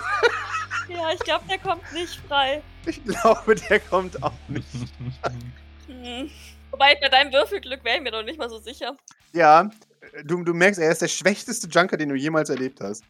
[0.89, 2.63] Ja, ich glaube, der kommt nicht frei.
[2.87, 4.67] Ich glaube, der kommt auch nicht.
[5.87, 6.31] Hm.
[6.71, 8.97] Wobei, bei deinem Würfelglück wäre ich mir noch nicht mal so sicher.
[9.33, 9.71] Ja,
[10.25, 13.05] du, du merkst, er ist der schwächste Junker, den du jemals erlebt hast.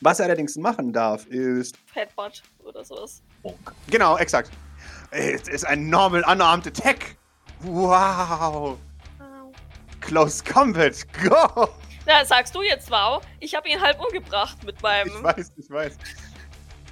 [0.00, 1.76] Was er allerdings machen darf, ist.
[1.92, 3.22] Headbutt oder sowas.
[3.88, 4.50] Genau, exakt.
[5.10, 7.16] Es ist ein Normal Unarmed Attack.
[7.60, 8.76] Wow.
[9.20, 9.52] Au.
[10.00, 10.94] Close Combat.
[11.22, 11.68] Go.
[12.06, 13.22] Na, sagst du jetzt wow?
[13.40, 15.08] Ich habe ihn halb umgebracht mit meinem.
[15.08, 15.96] Ich weiß, ich weiß.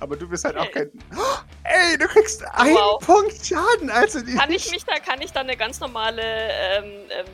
[0.02, 0.90] Aber du bist halt auch Okay.
[0.90, 0.90] kein.
[1.16, 2.98] Oh, ey, du kriegst einen wow.
[3.00, 4.34] Punkt Schaden, also die.
[4.34, 7.24] Kann ich mich da, kann ich da eine ganz normale ähm, ähm,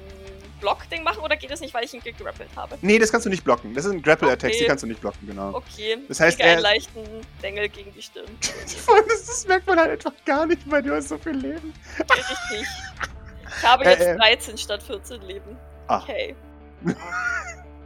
[0.60, 2.76] Block-Ding machen oder geht das nicht, weil ich ihn gegrappelt habe?
[2.82, 3.72] Nee, das kannst du nicht blocken.
[3.74, 4.58] Das sind Grapple-Attacks, Okay.
[4.64, 5.54] die kannst du nicht blocken, genau.
[5.54, 5.96] Okay.
[6.08, 7.00] Das heißt, kriege einen er- leichten
[7.42, 8.26] Dengel gegen die Stirn.
[9.08, 11.72] Das, das merkt man halt einfach gar nicht, weil du hast so viel Leben.
[11.98, 12.66] Richtig.
[13.56, 14.16] Ich habe Äh, jetzt äh.
[14.16, 15.56] 13 statt 14 Leben.
[15.86, 16.02] Ah.
[16.02, 16.36] Okay.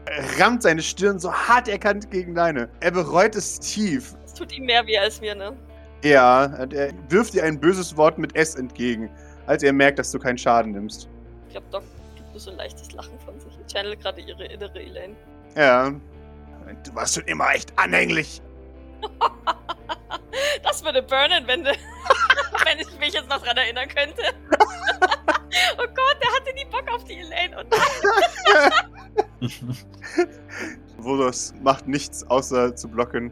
[0.04, 2.68] Er rammt seine Stirn so hart erkannt gegen deine.
[2.80, 4.14] Er bereut es tief.
[4.32, 5.54] Es tut ihm mehr weh als mir, ne?
[6.02, 9.10] Ja, und er wirft dir ein böses Wort mit S entgegen,
[9.46, 11.06] als er merkt, dass du keinen Schaden nimmst.
[11.48, 11.82] Ich glaube, Doc
[12.16, 13.52] gibt nur so ein leichtes Lachen von sich.
[13.60, 15.14] Ich channel gerade ihre innere Elaine.
[15.54, 15.92] Ja.
[16.82, 18.40] Du warst schon immer echt anhänglich.
[20.62, 24.22] Das würde burnen, wenn, wenn ich mich jetzt noch dran erinnern könnte.
[25.76, 27.58] oh Gott, der hatte nie Bock auf die Elaine.
[27.58, 27.66] Und
[30.98, 33.30] Volos macht nichts außer zu blocken.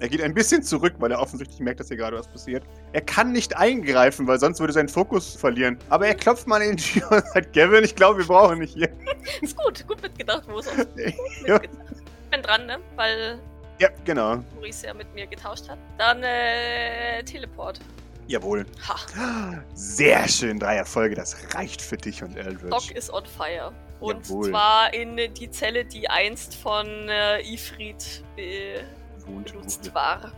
[0.00, 2.64] Er geht ein bisschen zurück, weil er offensichtlich merkt, dass hier gerade was passiert.
[2.94, 5.76] Er kann nicht eingreifen, weil sonst würde seinen Fokus verlieren.
[5.90, 8.72] Aber er klopft mal in die Tür und sagt, Gavin, ich glaube, wir brauchen nicht
[8.74, 8.88] hier.
[9.42, 10.72] ist gut, gut mitgedacht, wo es auch
[11.46, 11.60] Ja.
[11.62, 12.78] Ich bin dran, ne?
[12.96, 13.38] Weil
[13.78, 14.36] Ja, genau.
[14.54, 15.78] Maurice ja mit mir getauscht hat.
[15.98, 17.78] Dann äh, Teleport.
[18.26, 18.64] Jawohl.
[18.88, 21.14] Ha, Sehr schön, drei Erfolge.
[21.16, 22.70] Das reicht für dich und Eldritch.
[22.70, 23.72] Doc ist on fire.
[23.98, 24.48] Und Jawohl.
[24.50, 28.84] zwar in die Zelle, die einst von äh, Ifrit Wohnt-
[29.30, 30.32] benutzt war.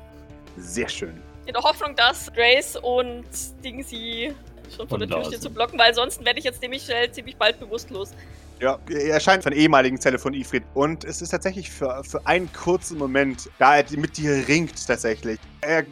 [0.56, 1.20] Sehr schön.
[1.46, 3.24] In der Hoffnung, dass Grace und
[3.64, 4.32] Dingsy
[4.74, 7.10] schon vor Und der Tür stehen zu blocken, weil sonst werde ich jetzt ziemlich schnell,
[7.10, 8.10] ziemlich bald bewusstlos.
[8.60, 10.62] Ja, er erscheint von der ehemaligen Zelle von Ifrit.
[10.74, 15.40] Und es ist tatsächlich für, für einen kurzen Moment, da er mit dir ringt tatsächlich.
[15.62, 15.84] Er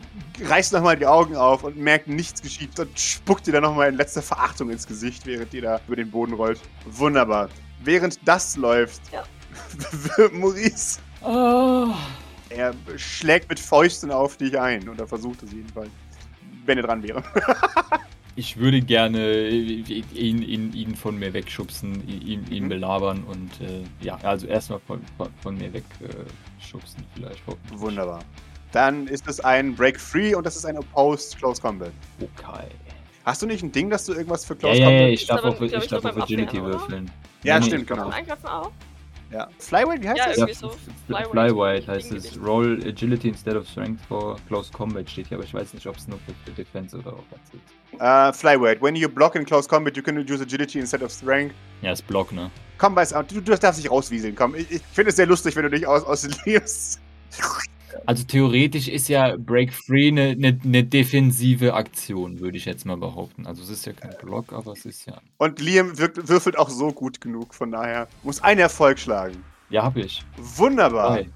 [0.44, 3.96] reißt nochmal die Augen auf und merkt, nichts geschieht und spuckt dir dann nochmal in
[3.96, 6.60] letzter Verachtung ins Gesicht, während ihr da über den Boden rollt.
[6.86, 7.48] Wunderbar.
[7.82, 9.24] Während das läuft, Ja.
[10.32, 11.92] Maurice, Ah.
[12.50, 14.88] Er schlägt mit Fäusten auf dich ein.
[14.88, 15.90] Oder versucht es jedenfalls.
[16.66, 17.22] Wenn er dran wäre.
[18.36, 22.68] Ich würde gerne ihn, ihn, ihn von mir wegschubsen, ihn, ihn Mhm.
[22.68, 27.42] belabern und äh, ja, also erstmal von, von, von mir wegschubsen äh, schubsen vielleicht.
[27.72, 28.20] Wunderbar.
[28.72, 31.90] Dann ist es ein Break Free und das ist ein Opposed Close Combat.
[32.20, 32.68] Okay.
[33.24, 35.20] Hast du nicht ein Ding, dass du irgendwas für Ja, Close ja, Combat ja, Ist
[35.22, 37.10] ich darf auf, ich ich, darf auf Agility würfeln.
[37.42, 38.06] Ja, Nee, stimmt, genau.
[38.06, 38.70] Und Eingreifen auch?
[39.30, 39.48] Ja.
[39.58, 40.36] Flyweight, wie heißt Ja, das?
[40.36, 40.74] Ja, irgendwie so.
[41.06, 41.30] Flyweight.
[41.30, 42.40] Flyweight heißt es.
[42.42, 45.96] Roll Agility instead of Strength for Close Combat steht hier, aber ich weiß nicht, ob
[45.96, 48.00] es nur für, Defense oder auch was ist.
[48.00, 48.82] Uh, Flyweight.
[48.82, 51.54] When you block in close combat, you can use agility instead of strength.
[51.82, 52.50] Ja, ist Block, ne?
[52.78, 54.34] Komm, weiß, du, du darfst dich rauswieseln.
[54.34, 57.00] Komm, ich, ich finde es sehr lustig, wenn du dich aus, auslebst.
[58.06, 62.96] Also theoretisch ist ja Break Free eine ne, ne defensive Aktion, würde ich jetzt mal
[62.96, 63.46] behaupten.
[63.46, 65.20] Also es ist ja kein Block, aber es ist ja.
[65.38, 69.44] Und Liam wirkt, würfelt auch so gut genug, von daher muss ein Erfolg schlagen.
[69.70, 70.22] Ja, hab ich.
[70.36, 71.16] Wunderbar.
[71.16, 71.26] Drei.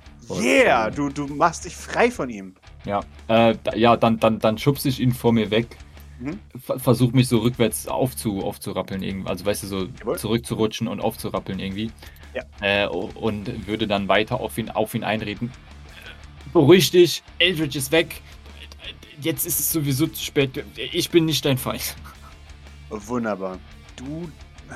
[0.40, 2.54] Yeah, du, du machst dich frei von ihm.
[2.84, 5.76] Ja, äh, ja dann, dann, dann schubse ich ihn vor mir weg.
[6.18, 6.38] Mhm.
[6.58, 9.28] Ver- Versuch mich so rückwärts aufzu, aufzurappeln irgendwie.
[9.28, 10.18] Also weißt du, so Jawohl.
[10.18, 11.90] zurückzurutschen und aufzurappeln irgendwie.
[12.34, 12.42] Ja.
[12.60, 15.52] Äh, und würde dann weiter auf ihn, auf ihn einreden.
[16.54, 18.22] Beruhig dich, Eldritch ist weg.
[19.20, 20.64] Jetzt ist es sowieso zu spät.
[20.76, 21.94] Ich bin nicht dein Feind.
[22.90, 23.58] Wunderbar.
[23.96, 24.30] Du,
[24.70, 24.74] äh,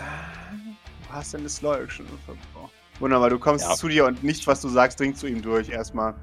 [1.06, 2.72] du hast deine Slow Action verbraucht.
[2.98, 3.74] Wunderbar, du kommst Ja.
[3.74, 6.14] zu dir und nichts, was du sagst, dringt zu ihm durch erstmal.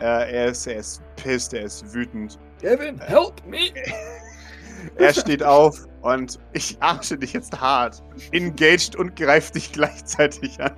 [0.00, 2.36] Äh, er, ist, er ist pissed, er ist wütend.
[2.60, 3.58] Kevin, help me!
[4.96, 8.00] Er steht auf und ich arsche dich jetzt hart.
[8.30, 10.70] Engaged und greift dich gleichzeitig an.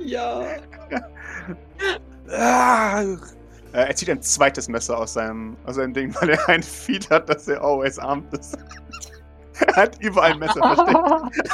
[0.00, 0.44] Ja.
[2.30, 3.02] Ah.
[3.02, 3.16] Äh,
[3.72, 7.28] Er zieht ein zweites Messer aus seinem, aus seinem Ding, weil er ein Feed hat,
[7.28, 8.56] dass er always armed ist.
[9.66, 11.50] er hat überall ein Messer versteckt.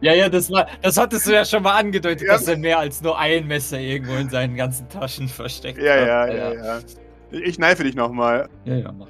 [0.00, 2.34] Ja, ja, das war, das hattest du ja schon mal angedeutet, Ja.
[2.34, 6.06] dass er mehr als nur ein Messer irgendwo in seinen ganzen Taschen versteckt Ja, hat.
[6.06, 6.78] ja, ja, ja.
[7.30, 8.48] Ich kneife dich nochmal.
[8.66, 9.08] Ja, ja, mach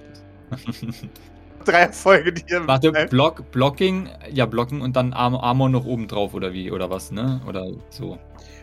[0.50, 0.62] das.
[1.64, 2.92] Drei Erfolge, die ihr Warte.
[3.10, 7.10] Block, Blocking, ja, blocken und dann Arm, Armor noch oben drauf oder wie, oder was,
[7.10, 7.40] ne?
[7.48, 8.16] Oder so.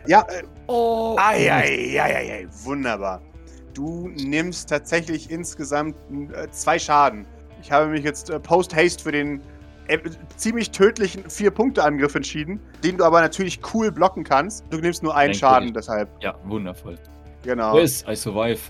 [0.06, 1.14] Ja, äh, Oh!
[1.18, 3.20] ai, ai, ai, ai, ai, wunderbar.
[3.74, 5.96] Du nimmst tatsächlich insgesamt
[6.34, 7.26] äh, zwei Schaden.
[7.62, 9.40] Ich habe mich jetzt äh, Post-Haste für den
[9.88, 9.98] äh,
[10.36, 14.64] ziemlich tödlichen Vier-Punkte-Angriff entschieden, den du aber natürlich cool blocken kannst.
[14.70, 15.74] Du nimmst nur einen Denke Schaden, ich.
[15.74, 16.08] deshalb.
[16.22, 16.96] Ja, wundervoll.
[17.42, 17.76] Genau.
[17.78, 18.60] Yes, I survive.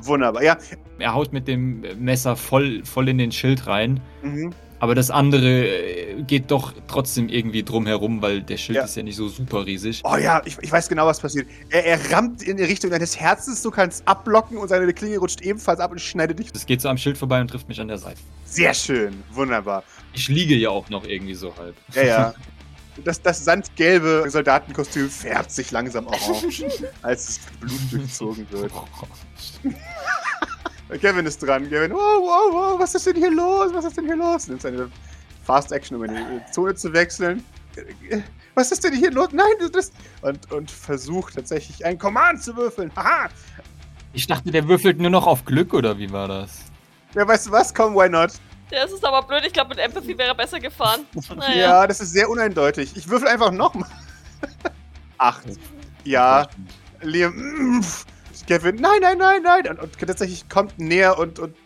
[0.00, 0.42] Wunderbar.
[0.42, 0.56] Ja,
[0.98, 4.00] Er haut mit dem Messer voll, voll in den Schild rein.
[4.22, 4.52] mhm.
[4.78, 8.84] Aber das andere äh, geht doch trotzdem irgendwie drum herum, weil der Schild Ja.
[8.84, 10.02] ist ja nicht so super riesig.
[10.04, 11.48] Oh ja, ich, ich weiß genau, was passiert.
[11.70, 15.40] Er, er rammt in die Richtung deines Herzens, du kannst abblocken und seine Klinge rutscht
[15.40, 16.52] ebenfalls ab und schneidet dich.
[16.52, 18.18] Das geht so am Schild vorbei und trifft mich an der Seite.
[18.44, 19.22] Sehr schön.
[19.32, 19.82] Wunderbar.
[20.12, 21.74] Ich liege ja auch noch irgendwie so halb.
[21.94, 22.34] Ja, ja.
[23.04, 26.64] Das, das sandgelbe Soldatenkostüm färbt sich langsam orange,
[27.02, 28.72] als es mit Blut durchzogen wird.
[31.00, 31.68] Kevin ist dran.
[31.68, 33.72] Kevin, wow, wow, wow, was ist denn hier los?
[33.74, 34.48] Was ist denn hier los?
[34.48, 34.90] Nimmt seine
[35.44, 37.44] Fast Action, um in die Zone zu wechseln.
[38.54, 39.28] Was ist denn hier los?
[39.32, 39.92] Nein, das.
[40.22, 42.90] Und, und versucht tatsächlich ein Command zu würfeln.
[42.96, 43.28] Haha!
[44.12, 46.62] Ich dachte, der würfelt nur noch auf Glück, oder wie war das?
[47.14, 47.74] Ja, weißt du was?
[47.74, 48.30] Komm, why not?
[48.70, 49.44] Ja, es ist aber blöd.
[49.46, 51.06] Ich glaube, mit Empathy wäre er besser gefahren.
[51.36, 51.56] Naja.
[51.56, 52.96] Ja, das ist sehr uneindeutig.
[52.96, 53.88] Ich würfel einfach nochmal.
[55.18, 55.44] Acht.
[56.04, 56.48] Ja,
[57.02, 57.84] Liam.
[58.46, 59.66] Kevin, nein, nein, nein, nein.
[59.68, 61.56] Und, und tatsächlich kommt näher und, und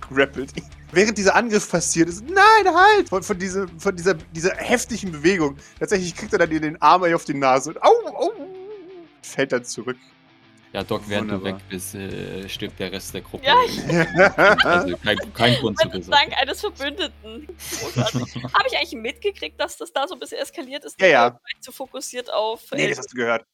[0.00, 0.64] grappelt ihn.
[0.92, 3.08] Während dieser Angriff passiert ist, nein, halt!
[3.08, 5.56] Von, von, diese, von dieser, dieser heftigen Bewegung.
[5.78, 8.30] Tatsächlich kriegt er dann den Arm auf die Nase und au, au,
[9.22, 9.96] fällt dann zurück.
[10.72, 11.52] Ja, Doc, während Wunderbar.
[11.52, 13.44] du weg bist, äh, stirbt der Rest der Gruppe.
[13.44, 16.32] Ja, ich- Also kein, kein Grund zu Dank besorgen.
[16.40, 17.48] eines Verbündeten.
[18.54, 21.00] Habe ich eigentlich mitgekriegt, dass das da so ein bisschen eskaliert ist?
[21.00, 21.40] Ja, ja.
[21.60, 22.62] Zu fokussiert auf.
[22.72, 23.44] nee, äh, das hast du gehört.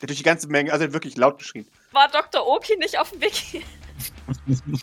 [0.00, 1.66] Der hat durch die ganze Menge, also er hat wirklich laut geschrien.
[1.92, 2.46] war Dr.
[2.46, 3.60] Oki nicht auf dem Weg hier?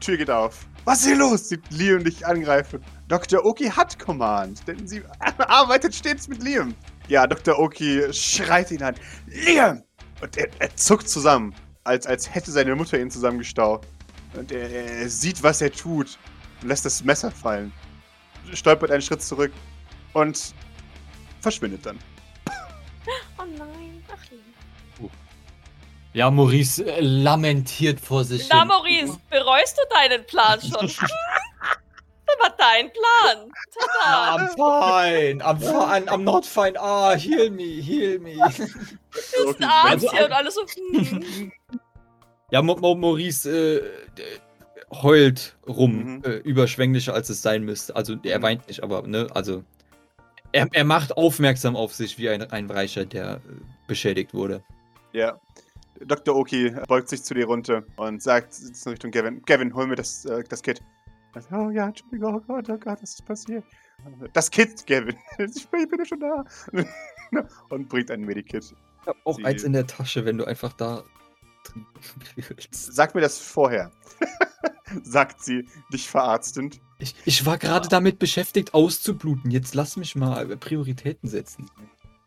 [0.00, 0.66] Tür geht auf.
[0.84, 1.48] Was ist hier los?
[1.48, 2.84] Sieht Liam dich angreifen.
[3.08, 3.44] Dr.
[3.46, 5.02] Oki hat Command, denn sie
[5.38, 6.74] arbeitet stets mit Liam.
[7.08, 7.58] Ja, Dr.
[7.58, 8.94] Oki schreit ihn an.
[9.26, 9.82] Liam!
[10.20, 13.86] Und er, er zuckt zusammen, als, als hätte seine Mutter ihn zusammengestaucht.
[14.34, 16.18] Und er, er sieht, was er tut
[16.60, 17.72] und lässt das Messer fallen.
[18.52, 19.52] Stolpert einen Schritt zurück
[20.12, 20.54] und
[21.40, 21.98] verschwindet dann.
[26.14, 28.68] Ja, Maurice äh, lamentiert vor sich Na, hin.
[28.68, 30.86] Maurice, bereust du deinen Plan schon?
[32.26, 33.50] das war dein Plan.
[34.04, 34.36] Tada.
[34.36, 36.78] I'm fine, I'm fine, I'm not fine.
[36.78, 38.34] Ah, heal me, heal me.
[38.36, 39.48] Dr.
[39.48, 40.62] Oki Arzt Also, hier und alles so.
[40.66, 41.52] Hm.
[42.50, 43.82] Ja, Mo Mo Maurice äh, äh,
[45.02, 46.22] heult rum, Mhm.
[46.24, 47.96] äh, überschwänglicher als es sein müsste.
[47.96, 48.42] Also er Mhm.
[48.42, 49.64] weint nicht, aber ne, also
[50.52, 53.38] er, er macht aufmerksam auf sich wie ein, ein Reicher, der äh,
[53.86, 54.62] beschädigt wurde.
[55.14, 55.40] Ja.
[56.06, 56.34] Dr.
[56.36, 60.24] Oki beugt sich zu dir runter und sagt in Richtung Gavin, Gavin, hol mir das,
[60.24, 60.80] äh, das Kit.
[61.50, 63.64] Oh ja, Entschuldigung, oh Gott, oh Gott, was ist passiert?
[64.32, 65.16] Das Kit, Gavin.
[65.38, 66.44] Ich bin ja schon da.
[67.70, 68.64] und bringt ein Medikit.
[69.02, 71.04] Ich hab auch Die- eins in der Tasche, wenn du einfach da
[71.64, 71.86] drin
[72.36, 72.74] willst.
[72.92, 73.90] Sag mir das vorher.
[75.04, 76.80] sagt sie, dich verarztend.
[76.98, 79.50] Ich, ich war gerade damit beschäftigt, auszubluten.
[79.50, 81.70] Jetzt lass mich mal Prioritäten setzen.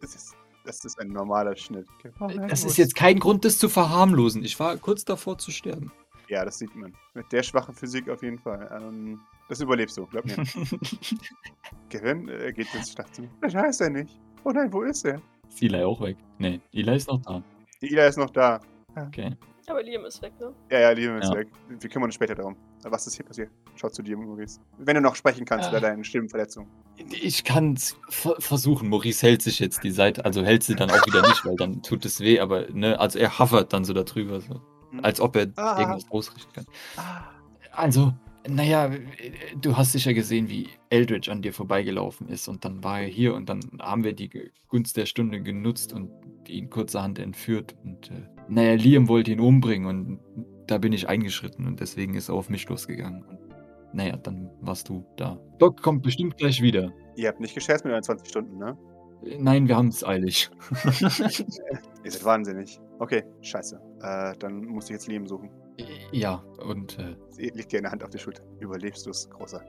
[0.02, 0.36] Das ist,
[0.66, 1.88] das ist ein normaler Schnitt.
[2.20, 4.44] Oh nein, Das ist jetzt kein Grund, das zu verharmlosen.
[4.44, 5.92] Ich war kurz davor zu sterben.
[6.28, 6.94] Ja, das sieht man.
[7.14, 8.68] Mit der schwachen Physik auf jeden Fall.
[8.82, 10.38] Ähm, das überlebst du, glaub mir.
[11.90, 13.28] Gavin äh, geht ins Schlafzimmer.
[13.42, 14.20] Das heißt er nicht.
[14.44, 15.22] Oh nein, wo ist er?
[15.48, 16.18] Ist Eli auch weg?
[16.40, 17.44] Nee, Eli ist noch da.
[17.82, 18.60] Die Ida ist noch da.
[18.96, 19.36] Okay.
[19.68, 20.54] Aber Liam ist weg, ne?
[20.70, 21.36] Ja, ja, Liam ist Ja.
[21.40, 21.48] weg.
[21.68, 22.56] Wir kümmern uns später darum.
[22.84, 23.50] Was ist hier passiert?
[23.76, 24.60] Schau zu dir, Maurice.
[24.78, 25.72] Wenn du noch sprechen kannst Ah.
[25.72, 26.68] über deine Stimmenverletzung.
[27.10, 27.98] Ich kann es
[28.40, 28.90] versuchen.
[28.90, 31.82] Maurice hält sich jetzt die Seite, also hält sie dann auch wieder nicht, weil dann
[31.82, 34.62] tut es weh, aber ne, also er hovert dann so darüber, so,
[35.02, 35.80] als ob er Ah.
[35.80, 36.66] irgendwas ausrichten kann.
[36.98, 37.24] Ah,
[37.72, 38.14] Also,
[38.48, 38.92] naja,
[39.60, 43.34] du hast sicher gesehen, wie Eldridge an dir vorbeigelaufen ist und dann war er hier
[43.36, 44.30] und dann haben wir die
[44.68, 46.12] Gunst der Stunde genutzt und
[46.48, 50.20] ihn kurzerhand entführt und äh, naja, Liam wollte ihn umbringen und
[50.68, 53.24] da bin ich eingeschritten und deswegen ist er auf mich losgegangen.
[53.24, 53.40] Und
[53.94, 55.40] naja, dann warst du da.
[55.58, 56.92] Doc kommt bestimmt gleich wieder.
[57.16, 58.78] ihr habt nicht gescherzt mit euren 20 Stunden, ne?
[59.40, 60.52] Nein, wir haben es eilig.
[62.04, 62.80] Ihr seid wahnsinnig.
[63.00, 63.80] Okay, scheiße.
[64.02, 65.50] Äh, dann musst du jetzt Liam suchen.
[66.12, 68.44] Ja, und äh, Sie legt dir eine Hand auf die Schulter.
[68.60, 69.62] Überlebst du es, Großer.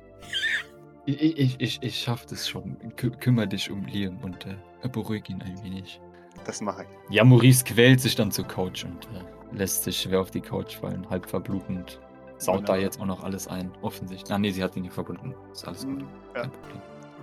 [1.06, 2.76] ich, ich, ich, ich schaff das schon.
[2.96, 6.00] Kü kümmer dich um Liam und äh, beruhig ihn ein wenig.
[6.44, 7.14] Das mache ich.
[7.14, 10.76] Ja, Maurice quält sich dann zur Couch und äh, lässt sich schwer auf die Couch
[10.76, 12.00] fallen, halb verblutend.
[12.38, 12.78] Saut da Wunderbar.
[12.80, 14.30] jetzt auch noch alles ein, offensichtlich.
[14.32, 15.34] Ah, nee, sie hat ihn nicht verbunden.
[15.52, 16.02] Ist alles gut.
[16.02, 16.50] Mhm, Ja.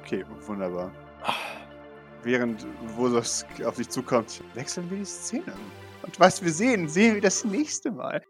[0.03, 0.91] Okay, wunderbar.
[2.23, 2.65] Während
[2.95, 5.53] Vosos auf dich zukommt, wechseln wir die Szene.
[6.03, 8.21] Und was wir sehen, sehen wir das nächste Mal.